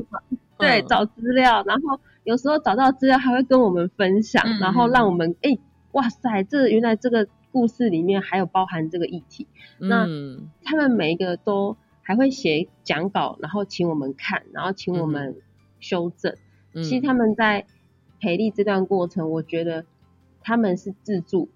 [0.59, 5.59] 对，找资料，然后有时候找到资料还会跟我们分享，然后让我们哎，
[5.93, 7.29] 哇塞，这原来这个。
[7.53, 9.47] 故事里面还有包含这个议题，
[9.79, 10.07] 那
[10.65, 15.37] 他们每一个都还会写讲稿，然后请我们看，然后请我们
[15.81, 16.35] 修正。
[16.75, 17.67] 其实他们在
[18.21, 19.85] 培力这段过程，我觉得
[20.41, 21.49] 他们是自助，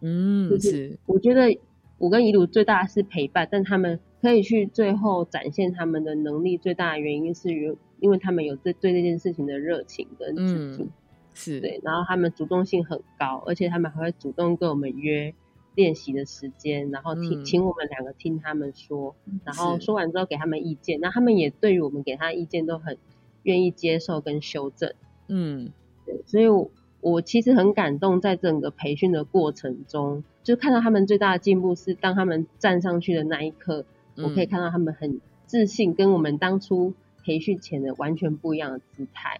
[0.00, 0.98] 嗯，就是。
[1.06, 1.58] 我觉得
[1.98, 10.88] 我跟怡鲁最大的是陪伴，但他们可以去最后展现他们的能力，最大的原因是因因为他们有这对这件事情的热情跟自助。
[11.34, 11.60] 是。
[11.60, 15.34] 对，然后他们主动性很高，而且他们还会主动跟我们约
[15.78, 19.14] 练习的时间，然后听请我们两个听他们说，
[19.44, 22.98] 然后说完之后给他们意见，那他们也对于我们给他意见都很
[23.44, 24.92] 愿意接受跟修正。
[25.28, 25.70] 嗯，
[26.04, 26.68] 对，所以我
[27.00, 33.84] 我其实很感动，在整个培训的过程中，就看到他们最大的进步是，当他们站上去的那一刻，
[34.16, 39.38] 我可以看到他们很自信，跟我们当初培训前的完全不一样的姿态。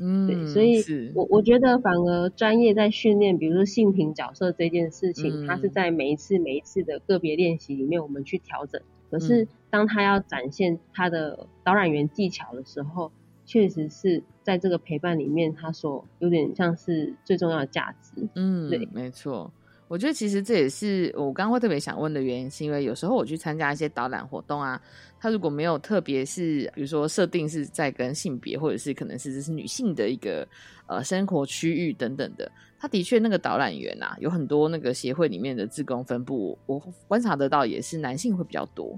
[0.00, 0.82] 嗯，对，所以
[1.14, 8.80] 我我觉得反而专业在训练，比如说性平角色这件事情，它是在每一次每一次的个别练习里面，我们去调整。
[9.10, 13.12] 可是当他要展现他的导览员技巧的时候，
[13.44, 18.28] 确实是在这个陪伴里面，他所有点像是最重要的价值。
[18.34, 19.52] 嗯，对，没错。
[19.90, 24.80] 我觉得其实这也是我刚刚会特别想问的原因，是因为有时候我去参加一些导览活动啊，
[25.18, 30.46] 他如果没有特别是，比如说设定是在跟性别，或者是可能是这是女性的一个
[30.86, 36.78] 呃生活区域等等的，他的确那个导览员啊，有很多那个协会里面的自工分布，我
[37.08, 38.96] 观察得到也是男性会比较多。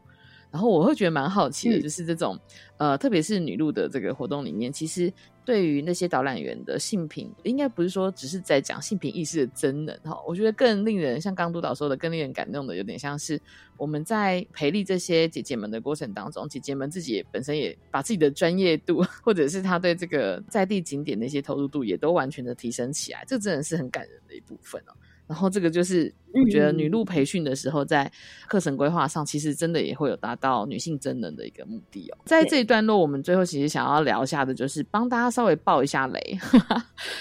[0.50, 2.38] 然后我会觉得蛮好奇的，就是这种
[2.76, 5.10] 呃，特别是女路的这个活动里面，其实
[5.44, 10.22] 对于那些导览员的性品，应该不是说只是在讲性品意识的真能哈。
[10.26, 13.40] 我觉得更令人像刚督导说的，更令人感动的，有点像是
[13.76, 23.24] 我们在培力这些姐姐们的过程当中，姐姐们自己本身也把自己的专业度， 或者是她对这个在地景点的一些投入度，也都完全的提升起来。
[23.26, 24.92] 这真的是很感人的一部分哦。
[25.26, 28.10] 然后这个就是我觉得女路培训的时候，在
[28.48, 32.18] 课程规划上，其实真的也会有达到女性真人的一个目的哦。
[32.26, 36.38] 在这一段落，我们最后其实想要聊一下的，就是帮大家稍微爆一下雷，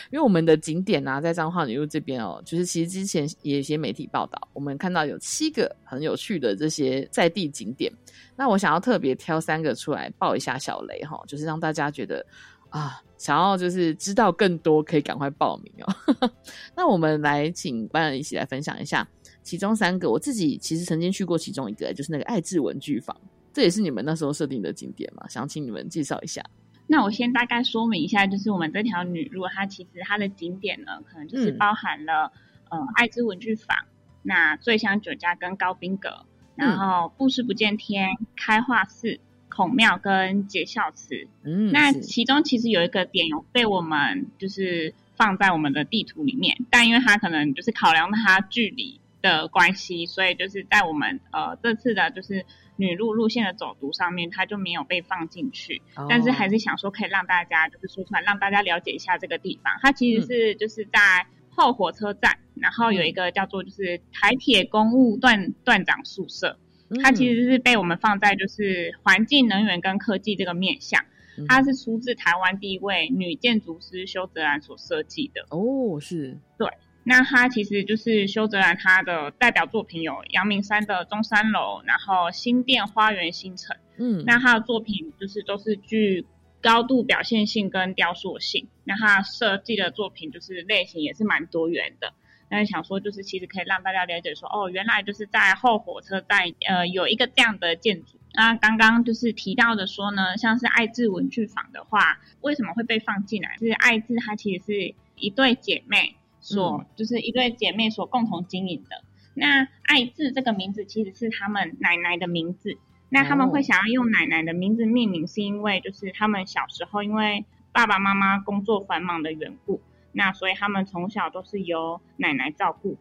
[0.09, 7.91] 因为我们的景点啊，在彰化女路这边哦，就是其实之前也有一些媒体报道，我们看到有七个很有趣的这些在地景点，
[8.35, 12.25] 那我想要特别挑三个出来爆一下小雷哈，就是让大家觉得。
[12.71, 16.31] 啊，想要就是知道更多，可以赶快报名哦。
[16.75, 19.07] 那我们来请班人一起来分享一下
[19.43, 20.09] 其中三个。
[20.09, 23.15] 我自己其实曾经去过其中一个，就是那个爱智文具坊，
[23.53, 25.27] 这也是你们那时候设定的景点嘛？
[25.27, 26.41] 想请你们介绍一下。
[26.87, 32.31] 那我先大概说明一下，就是我们这条女路，它其实它的景点呢，可能就是包含了
[32.69, 33.77] 呃爱之文具坊、
[34.23, 39.19] 那醉香酒家跟高宾阁，然后不识不见天、开化寺。
[39.51, 52.45] 孔庙跟结孝祠，嗯，那其中其实有一个点有被我们就是放在我们的地图里面，但因为它可能就是考量它距离的关系，所以就是在我们呃这次的就是
[52.77, 55.81] 女路路线的走读上面，它就没有被放进去。
[56.09, 59.71] 但是还是想说可以让大家就是说出来，让大家了解一下这个地方。
[59.81, 66.57] 它其实是就是在后火车站，然后有一个叫做就是台铁公务段段长宿舍。
[67.01, 71.05] 它其实是被我们放在就是环境、能源跟科技这个面向，
[71.47, 75.45] 它是出自台湾第一位女建筑师修泽兰所设计的。
[75.49, 76.67] 哦，是对。
[77.03, 83.75] 那它其实就是修泽兰，她的代表作品有阳明山的中山楼，然后新店花园新城。
[83.97, 86.25] 嗯，那他的作品就是都是具
[86.59, 88.67] 高度表现性跟雕塑性。
[88.83, 92.13] 那他设计的作品就是类型也是蛮多元的。
[92.51, 98.19] 但是想说，就是其实可以让大家了解说，哦，原来就是在后火车站，呃，有一个这样的建筑。
[98.33, 103.55] 那刚刚就是提到的说呢，像是爱智文具坊的话，为什么会被放进来？
[103.57, 109.01] 就是爱智它其实是一对姐妹所，就是一对姐妹所共同经营的。
[109.33, 112.77] 那爱智这个名字其实是他们奶奶的名字。
[113.07, 119.81] 那他们会想要用奶奶的名字命名，是因为就是他们小时候因为爸爸妈妈工作繁忙的缘故。
[120.11, 122.97] 那所以他们从小都是由奶奶照顾，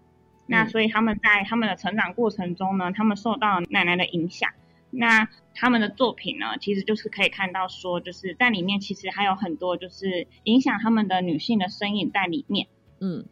[0.46, 4.50] 那所以他们在他们的成长过程中呢，他们受到奶奶的影响，
[4.90, 12.68] 那他们的作品呢，其实就是可以看到说，就是在里面其实还有很多就是影响他们的女性的身影在里面。
[13.00, 13.26] 嗯。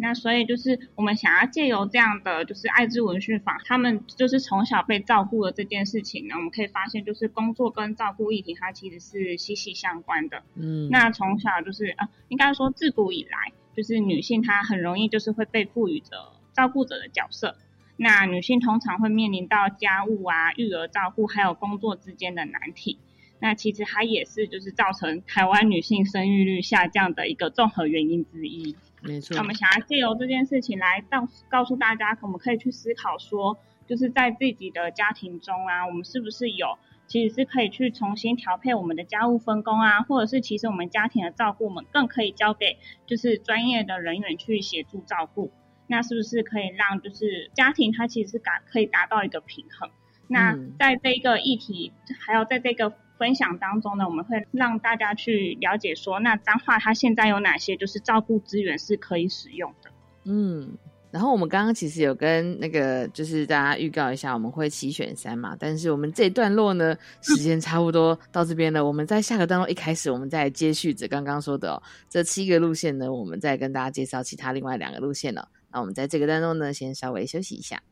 [0.00, 10.44] 那所以就是我们想要借由这样的就是爱之文训坊，他们就是从小被照顾的这件事情呢，我们可以发现就是工作跟照顾议题它其实是息息相关的。
[10.54, 17.56] 嗯，那从小就是呃，应该说自古以来，就是女性她很容易就是会被赋予着照顾者的角色。
[17.96, 23.00] 那女性通常会面临到家务啊、育儿照顾还有工作之间的难题。
[23.40, 28.76] 那其实它也是就是造成台湾女性生育率下降的一个综合原因之一。
[29.00, 36.76] 没错，我们想要借由这件事情来告告诉大家，我们可以去思考说，就是在自己的家庭中啊，我们是不是有
[37.06, 45.52] 其实是可以去重新调配我们的家务分工啊，或者是其实我们家庭的照顾，我们更可以交给就是专业的人员去协助照顾，
[45.86, 49.90] 那是不是可以让就是家庭它其实是达可以达到一个平衡？
[50.26, 52.92] 那在这个议题，还有在这个。
[53.18, 59.90] 分享当中呢，我们会让大家去了解说，那彰化它现在有哪些就是照顾资源是可以使用的。
[60.24, 60.76] 嗯，
[61.10, 68.84] 然后我们刚刚其实有跟那个就是大家预告一下，我们会七选三嘛，但是我们这一段落呢，时间差不多到这边了。
[68.84, 75.48] 我们在下个段落一开始，我们再接续着刚刚说的哦这七个路线呢，我们再跟大家介绍其他另外两个路线了。
[75.72, 77.82] 那我们在这个段落呢，先稍微休息一下。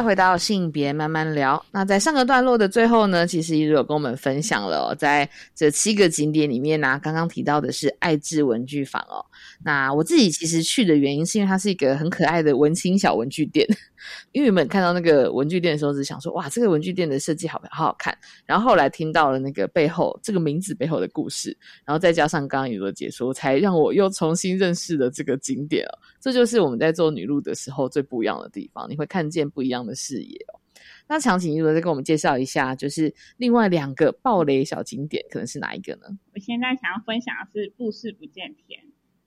[0.00, 1.62] 再回到性别慢慢聊。
[1.70, 9.22] 那在上个段落的最后呢，其实一如有跟我们分享了，在这七个景点里面呢，刚刚提到的是爱智文具坊哦。
[9.62, 13.66] 那我自己其实去的原因，是因为它是一个很可爱的文青小文具店。
[14.32, 18.16] 因为原本看到那个文具店的时候，只想说哇，这个文具店的设计好好好看。
[18.46, 21.54] 然后后来听到了那个背后这个名字背后的故事，
[21.84, 25.98] 然后再加上刚刚有的解说，才让我又重新认识了这个景点哦。
[26.20, 30.58] 这就是我们在做女路的时候最不一样的地方，你会看见不一样的视野哦。
[31.06, 36.06] 那想请一如再跟我们介绍一下，就是另外两个暴雷小景点可能是哪一个呢？
[36.32, 38.80] 我现在想要分享的是布氏不见天。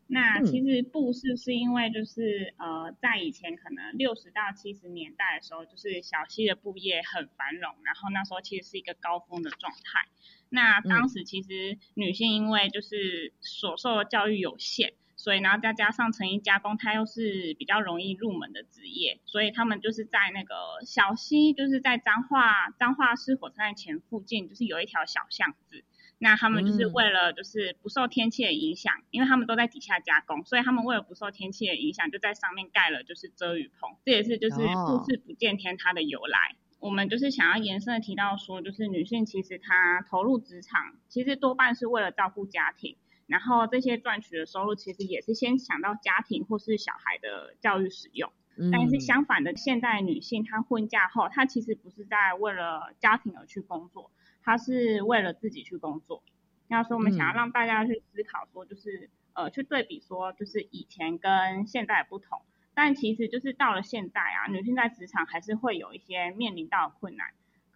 [0.08, 10.08] 那其实布市是因为就是呃，在以前可能六十到七十年代的时候，就是小溪的布业很繁荣，然后那时候其实是一个高峰的状态。
[10.50, 20.54] 那当时其实女性因为就是所受的教育有限，所以然后再加上成衣加工，它又是比较容易入门的职业，所以他们就是在那个
[20.86, 25.84] 小溪，就是在彰化彰化市火车站前附近，就是有一条小巷子。
[26.20, 33.90] 那他们就是为了就是不受天气的影响，因为他们都在底下加工，所以他们为了不受天气的影响，就在上面盖了就是遮雨棚。
[34.06, 36.56] 这也是就是不是不见天它的由来。
[36.80, 42.98] 我们就是想要延伸的提到说，就是女性其实她投入职场，其实多半是为了照顾家庭，
[43.28, 48.32] 然后这些赚取的收入其实也是先想到家庭或是小孩的教育使用。
[48.72, 54.12] 但是相反的，现代女性她婚嫁后，她其实不是在为了家庭而去工作。
[54.44, 56.22] 他是为了自己去工作，
[56.68, 62.42] 那所以我们想要让大家去思考，说就是呃去对比说就是以前跟现在不同，
[62.74, 67.28] 但其实就是到了现在啊，女性在职场还是会有一些面临到困难，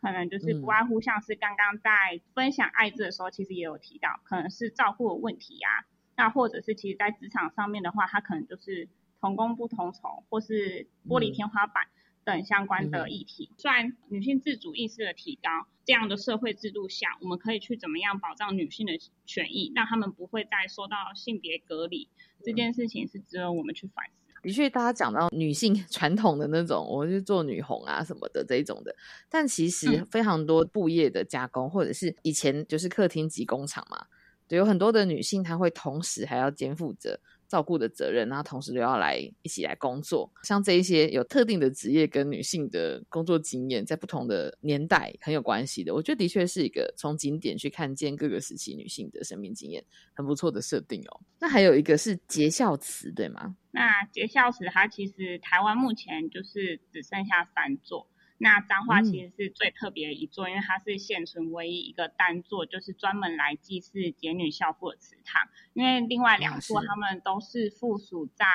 [0.02, 5.86] 可能就是不外乎像是刚刚在分享爱字的时候，其实也有提到，可能是照顾的问题呀，
[6.18, 8.90] 那或者是其实在职场上面的话，他可能就是
[9.22, 11.88] 同工不同酬，或是玻璃天花板。
[12.28, 15.50] 等相关的议题，虽然女性自主意识的提高，
[15.86, 18.92] 这样的社会制度下，我们可以去怎么样保障女性的
[19.26, 22.10] 权益，让他们不会再受到性别隔离，
[22.44, 24.34] 这件事情是值得我们去反思。
[24.44, 28.94] 的确，大家讲到女性传统的那种，我就做女红啊什么的这一种的，
[29.30, 34.06] 但其实非常多布业的加工，或者是以前就是客厅及工厂嘛，
[34.50, 37.22] 对，有很多的女性她会同时还要肩负着。
[37.48, 40.32] 照顾的责任，然后同时又要来一起来工作。
[40.44, 45.94] 像这一些有特定的职业跟女性的工作经验，在不同的年代很有关系的。
[45.94, 49.84] 我觉得的确是一个从景点去看见各个时期女性的生命经验，
[50.14, 51.22] 很不错的设定哦。
[51.40, 53.56] 那还有一个是节孝祠，对吗？
[53.72, 58.08] 那节孝祠它其实台湾目前就是只剩下三座。
[58.40, 65.48] 那彰化其实是最特别的一座，因为它是现存唯一一个单座，就是专门来祭祀节女孝妇的祠堂。
[65.74, 68.46] 因为另外两座他们都是附属在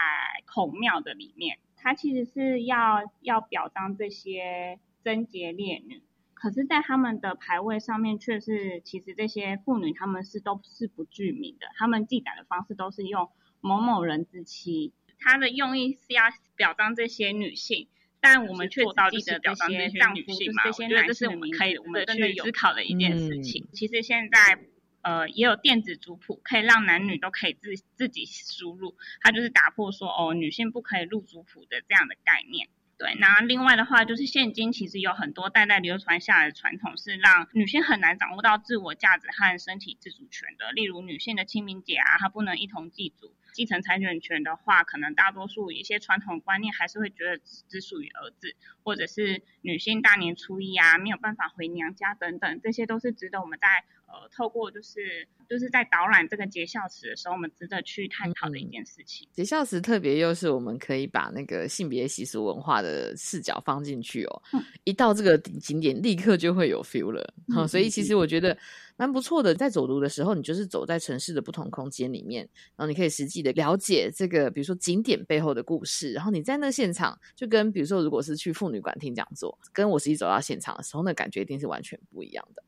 [0.47, 6.01] 孔庙的里面，它其实是要要表彰这些贞洁烈女，
[6.33, 13.29] 可是，在他们的牌位上面却是，其实这些妇女他们是都是不具名的，他们记载的方式都是用
[13.61, 16.23] 某某人之妻，他的用意是要
[16.55, 17.89] 表彰这些女性。
[18.23, 23.67] 但我们却做到记得这些丈夫，就是这些男性，我们可以我们去思考的一件事情。
[23.73, 24.61] 其实现在
[25.03, 32.69] 呃也有电子族谱，可以让男女都可以自自己输入，它就是打破说哦女性不可以入族谱的这样的概念。
[32.97, 40.71] 对，那另外的话就是现今其实有很多代代流传下来的传统，是让女性很难掌握到自我价值和身体自主权的。
[40.71, 43.35] 例如女性的清明节啊，她不能一同祭祖。
[43.53, 47.39] 继承财产权的话，可能大多数一些传统观念还是会觉得
[47.69, 59.27] 只属于儿子，或者是女性大年初一啊没有办法回娘家等等，这些都是值得我们在呃透过就是就是在导览这个节孝祠的时候，我们值得去探讨的一件事情。
[59.33, 64.43] 节孝祠特别又是我们可以把那个性别习俗文化的视角放进去哦，
[64.85, 68.57] 一到这个景点立刻就会有 feel 了，好，所以其实我觉得。
[68.95, 76.13] 蛮不错的，在走读的时候，你就是走在城市的不同空间里面，然后你可以实际的了解这个，比如说景点背后的故事。
[76.13, 82.63] 然后你在那现场，就跟比如说，如果是去妇女馆听讲座，跟我实际走到现场的时候，那感觉一定是完全不一样的。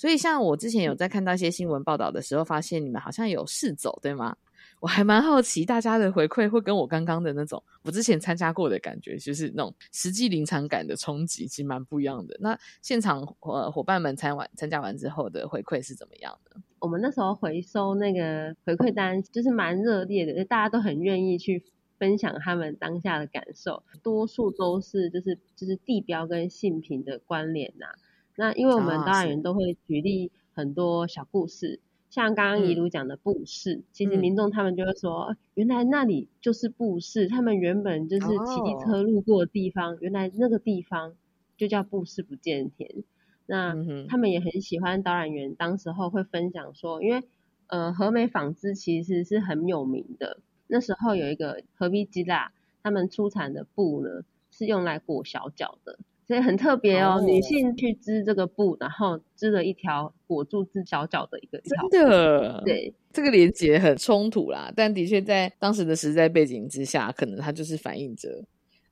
[0.00, 4.34] 所以，像我之前有在看到一些新闻报道的时候，发现你们好像有试走，对吗？
[4.80, 12.34] 我还蛮好奇，大家的回馈会跟我刚刚的那种我之前参加过的感觉，就是那种实际临场感的冲击，其实蛮不一样的。
[12.40, 16.56] 那现场呃伙伴们参完参加完之后的回馈是怎么样的？
[16.78, 21.62] 我们那时候回收那个回馈单，就是蛮热烈的，大家都很愿意去
[21.98, 27.88] 分享他们当下的感受，多数都是就是就是地标跟性品的关联呐。
[28.36, 31.80] 那因为我们导演员都会举例很多小故事。
[32.08, 41.14] 像刚刚怡如讲的布市，其实民众他们就会说，原来那里就是布市，他们原本就是骑机车路过的地方，原来那个地方
[41.56, 43.04] 就叫布市不见田。
[43.46, 43.76] 那
[44.08, 47.22] 他们也很喜欢导览员当时候会分享说，因为
[47.68, 52.52] 呃和美纺织其实是很有名的，那时候有一个和美吉拉，
[52.82, 55.96] 他们出产的布呢是用来裹小脚的。
[56.30, 64.72] 所以很特别哦，女性去织这个布，然后织了一条裹住自小脚的一个真的，对，这个连接很冲突啦。
[64.76, 68.44] 但的确在当时的时代背景之下，可能它就是反映着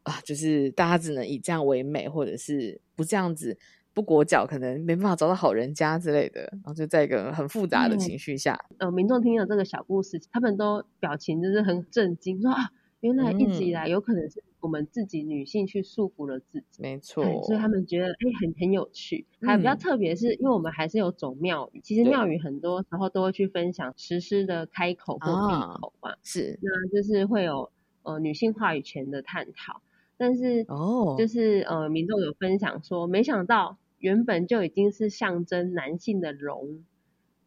[0.03, 3.57] 啊，就是大家只能以这样为美，或者是不这样子
[3.95, 6.41] 不裹脚，可能没办法找到好人家之类的。
[6.41, 12.73] 然后就在一个很复杂的情绪下，呃，民众听了这个小故事，他们都表情就是很震惊，说啊。
[13.01, 19.25] 原来一直以来有可能是我们自己女性去束缚了自己，没错，所以他们觉得哎很很有趣。
[19.41, 27.71] 还有比较特别是，因为我们还是有走庙宇，其实庙宇很多时候都会去分享实施的开口或闭口嘛，是，那就是会有
[28.03, 29.81] 呃女性话语权的探讨。
[30.17, 36.85] 但是哦，就是呃民众有分享说，没想到原本就已经是象征男性的龙，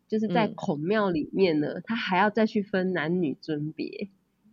[0.07, 4.07] 就是在孔庙里面呢，他还要再去分男女尊别。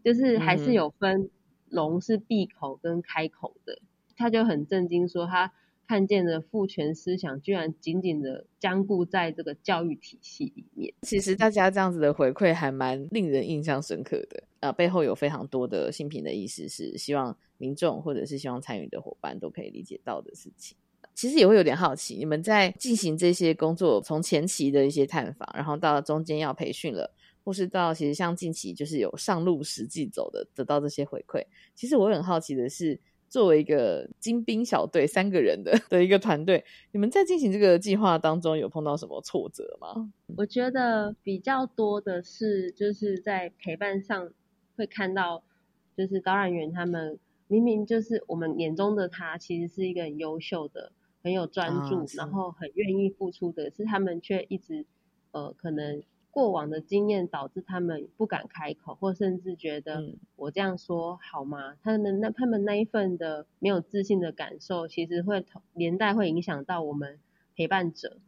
[0.04, 1.28] 就是还是有分
[1.68, 3.80] 龙是闭口跟开口的，
[4.16, 5.52] 他就很震惊说他
[5.86, 10.94] 看见的父权思想居然紧紧的僵固在这个教育体系里面。
[11.02, 20.76] 其实大家这样子的回馈还蛮令人印象深刻的啊，背后有非常多的新品的意思是希望民众或者是希望参与的伙伴都可以理解到的事情。
[21.14, 27.12] 其实也会有点好奇，你们在进行这些工作，从前期的一些探访，然后到中间要培训了。
[27.48, 31.42] 或是到其实像近期就是有上路实际走的，得到这些回馈。
[31.74, 40.12] 其实我很好奇的是，作为一个精兵小队三个人的的一个团队，你们在进行这个计划当中有碰到什么挫折吗？
[40.36, 44.30] 我觉得比较多的是，就是在陪伴上
[44.76, 45.42] 会看到，
[45.96, 50.92] 就是导览员他们明明就是我们眼中的他，其实是一个很优秀的、
[51.22, 54.84] 很有专注，然后很愿意付出的，是他们却一直
[55.30, 56.02] 呃可能。
[56.38, 61.74] 过往的经验导致他们不敢开口，或甚至觉得我这样说好吗？
[61.82, 67.18] 他们那他们那一份的没有自信的感受，其实会连带会影响到我们
[67.56, 68.18] 陪伴者。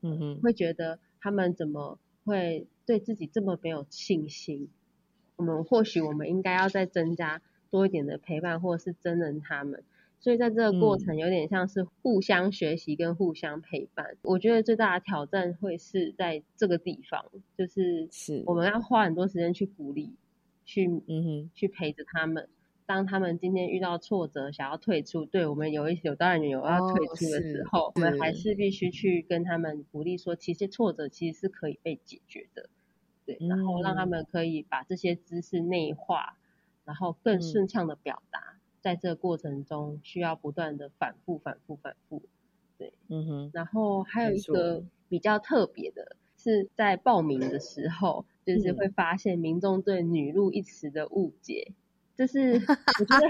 [0.00, 4.68] 嗯哼，会觉得他们怎么会对自己这么没有信心？
[5.36, 9.84] 我们或许我们应该要再增加多一点的陪伴，或者是真人他们。
[10.20, 14.16] 所以在这个过程有点像是互相学习跟互相陪伴。
[14.22, 17.24] 我觉得最大的挑战会是在这个地方，
[17.56, 20.14] 就是是我们要花很多时间去鼓励，
[20.66, 22.48] 去嗯哼去陪着他们。
[22.84, 32.68] 当他们今天遇到挫折，想要退出，对我们有一有当然有要退出的时候，我们还是必须去跟他们鼓励说，其实挫折其实是可以被解决的，
[33.24, 36.36] 对，然后让他们可以把这些知识内化，
[36.84, 38.49] 然后更顺畅的表达。
[38.80, 42.22] 在这个过程中，需要不断的反复、反复、反复，
[42.78, 43.50] 对，嗯哼。
[43.52, 51.72] 然后还有一个比较特别的，是在报名的时候，就是会发现民众对“女路”一词的误解，
[52.16, 52.54] 就是
[53.00, 53.26] 我觉得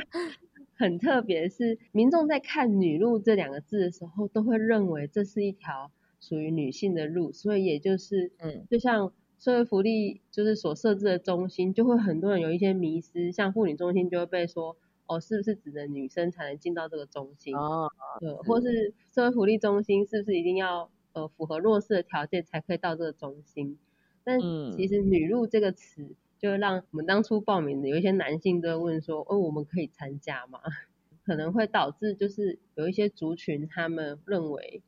[0.77, 5.91] 很特别，是民众在看“女路”这两个字的时候，都会认为这是一条
[6.21, 14.77] 属于女性的路，所以也就是，嗯，就像社会福利就是所设置的中心，就会很多人有一些迷失，像妇女中心就会被说。
[15.11, 17.57] 哦，是不是指的女生才能进到这个中心？
[17.57, 17.91] 哦，
[18.21, 23.77] 对，或是社会福利中心是不是一定要呃符合弱势的条件才可以到这个中心？
[24.23, 24.39] 但
[24.77, 30.61] 其实“女入”这个词，就让我们当初报名的有一些男性都问说：“哦，我们可以参加吗？”
[31.27, 34.83] 可能会导致就是有一些族群他们认为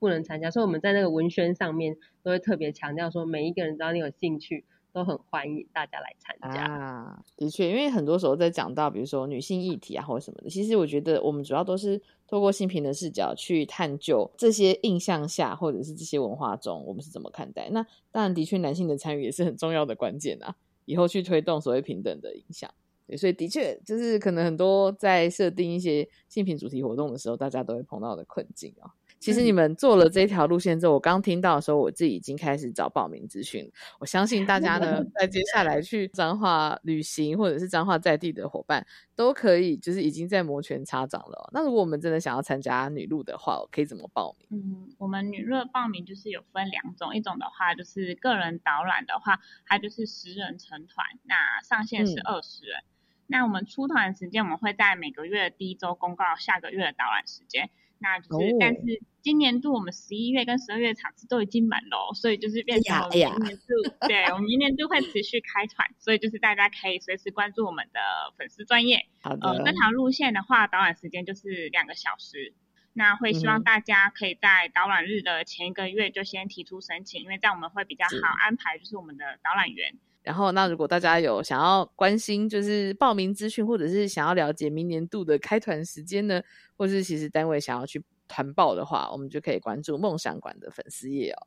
[0.00, 4.64] 不能参加，所以我们在那个文宣上面都会特别强调说，每一个人只要你有兴趣。
[4.98, 7.22] 都很欢迎大家来参加啊！
[7.36, 17.70] 的确，因为很多时候在讲到，比如说女性议题啊，或者什么的，其实我觉得我们主要都是透过性平的视角去探究这些印象下，或者是这些文化中，我们是怎么看待。
[17.70, 17.80] 那
[18.10, 22.68] 当然，的确，男性的参与也是很重要的关键啊，以后去推动所谓平等的影响。
[23.06, 28.90] 对，所以的确，就是可能很多在设定一些性平主题活动的时候，大家都会碰到的困境啊。
[29.20, 33.70] 其实你们做了这条路线之后，我刚听到的时候，我自己已经开始找报名资讯。
[33.98, 41.50] 我相信大家呢， 在接下来去彰化旅行，或者是彰化在地的伙伴，都可以就是已经在摩拳擦掌了。
[41.52, 44.48] 那如果我们真的想要参加女路的话，我可以怎么报名？
[44.50, 52.82] 嗯，我们女路的报名就是有分两种，一种的话就是个人导览的话，它就是十人成团，那上限是二十人。
[53.26, 57.68] 那我们出团时间，我们会在每个月的第一周公告下个月的导览时间。
[58.00, 58.80] 那就是，但是
[59.22, 68.00] 今年度我们十一月跟十二月场次都已经满了，所以就是变成明年度，对我们明年度会持续开团，所以就是大家可以随时关注我们的
[68.36, 69.06] 粉丝专业。
[69.20, 69.48] 好的。
[69.48, 72.54] 呃，这条路线的话，导览时间就是两个小时，
[72.92, 79.96] 那会希望大家可以在导览日的前一个月就先提出申请，因为这样我们会比较好安排，就是我们的导览员。
[80.28, 86.42] 然后，那如果大家有想要关心，就是报名资讯，或者是想要了解明年度的开团时间呢，
[86.76, 91.46] 或是其实单位想要去团报的话，我们就可以关注梦想馆的粉丝页哦。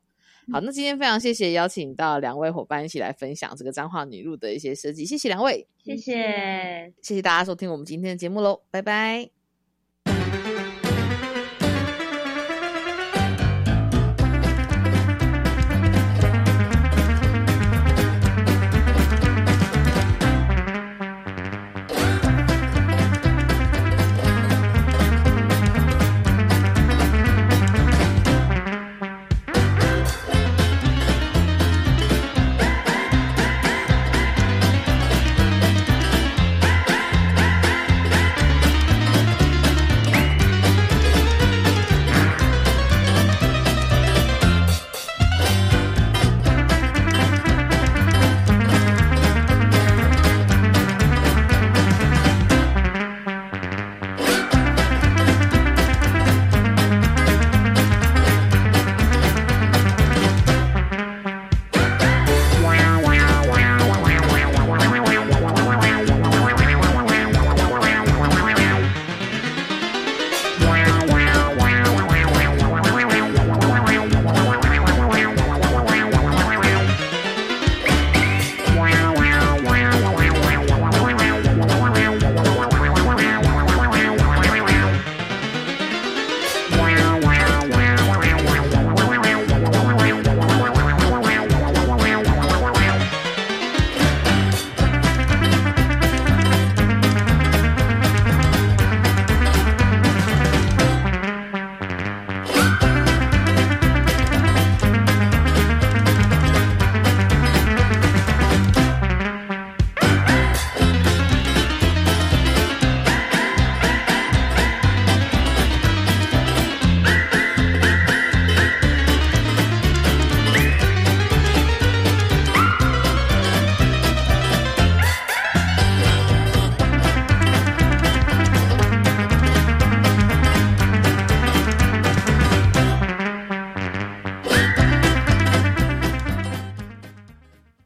[0.52, 9.41] 好，那今天非常谢谢邀请到两位伙伴一起来分享这个彰化女路的一些设计，谢谢两位，谢谢，谢谢大家收听我们今天的节目喽，拜拜。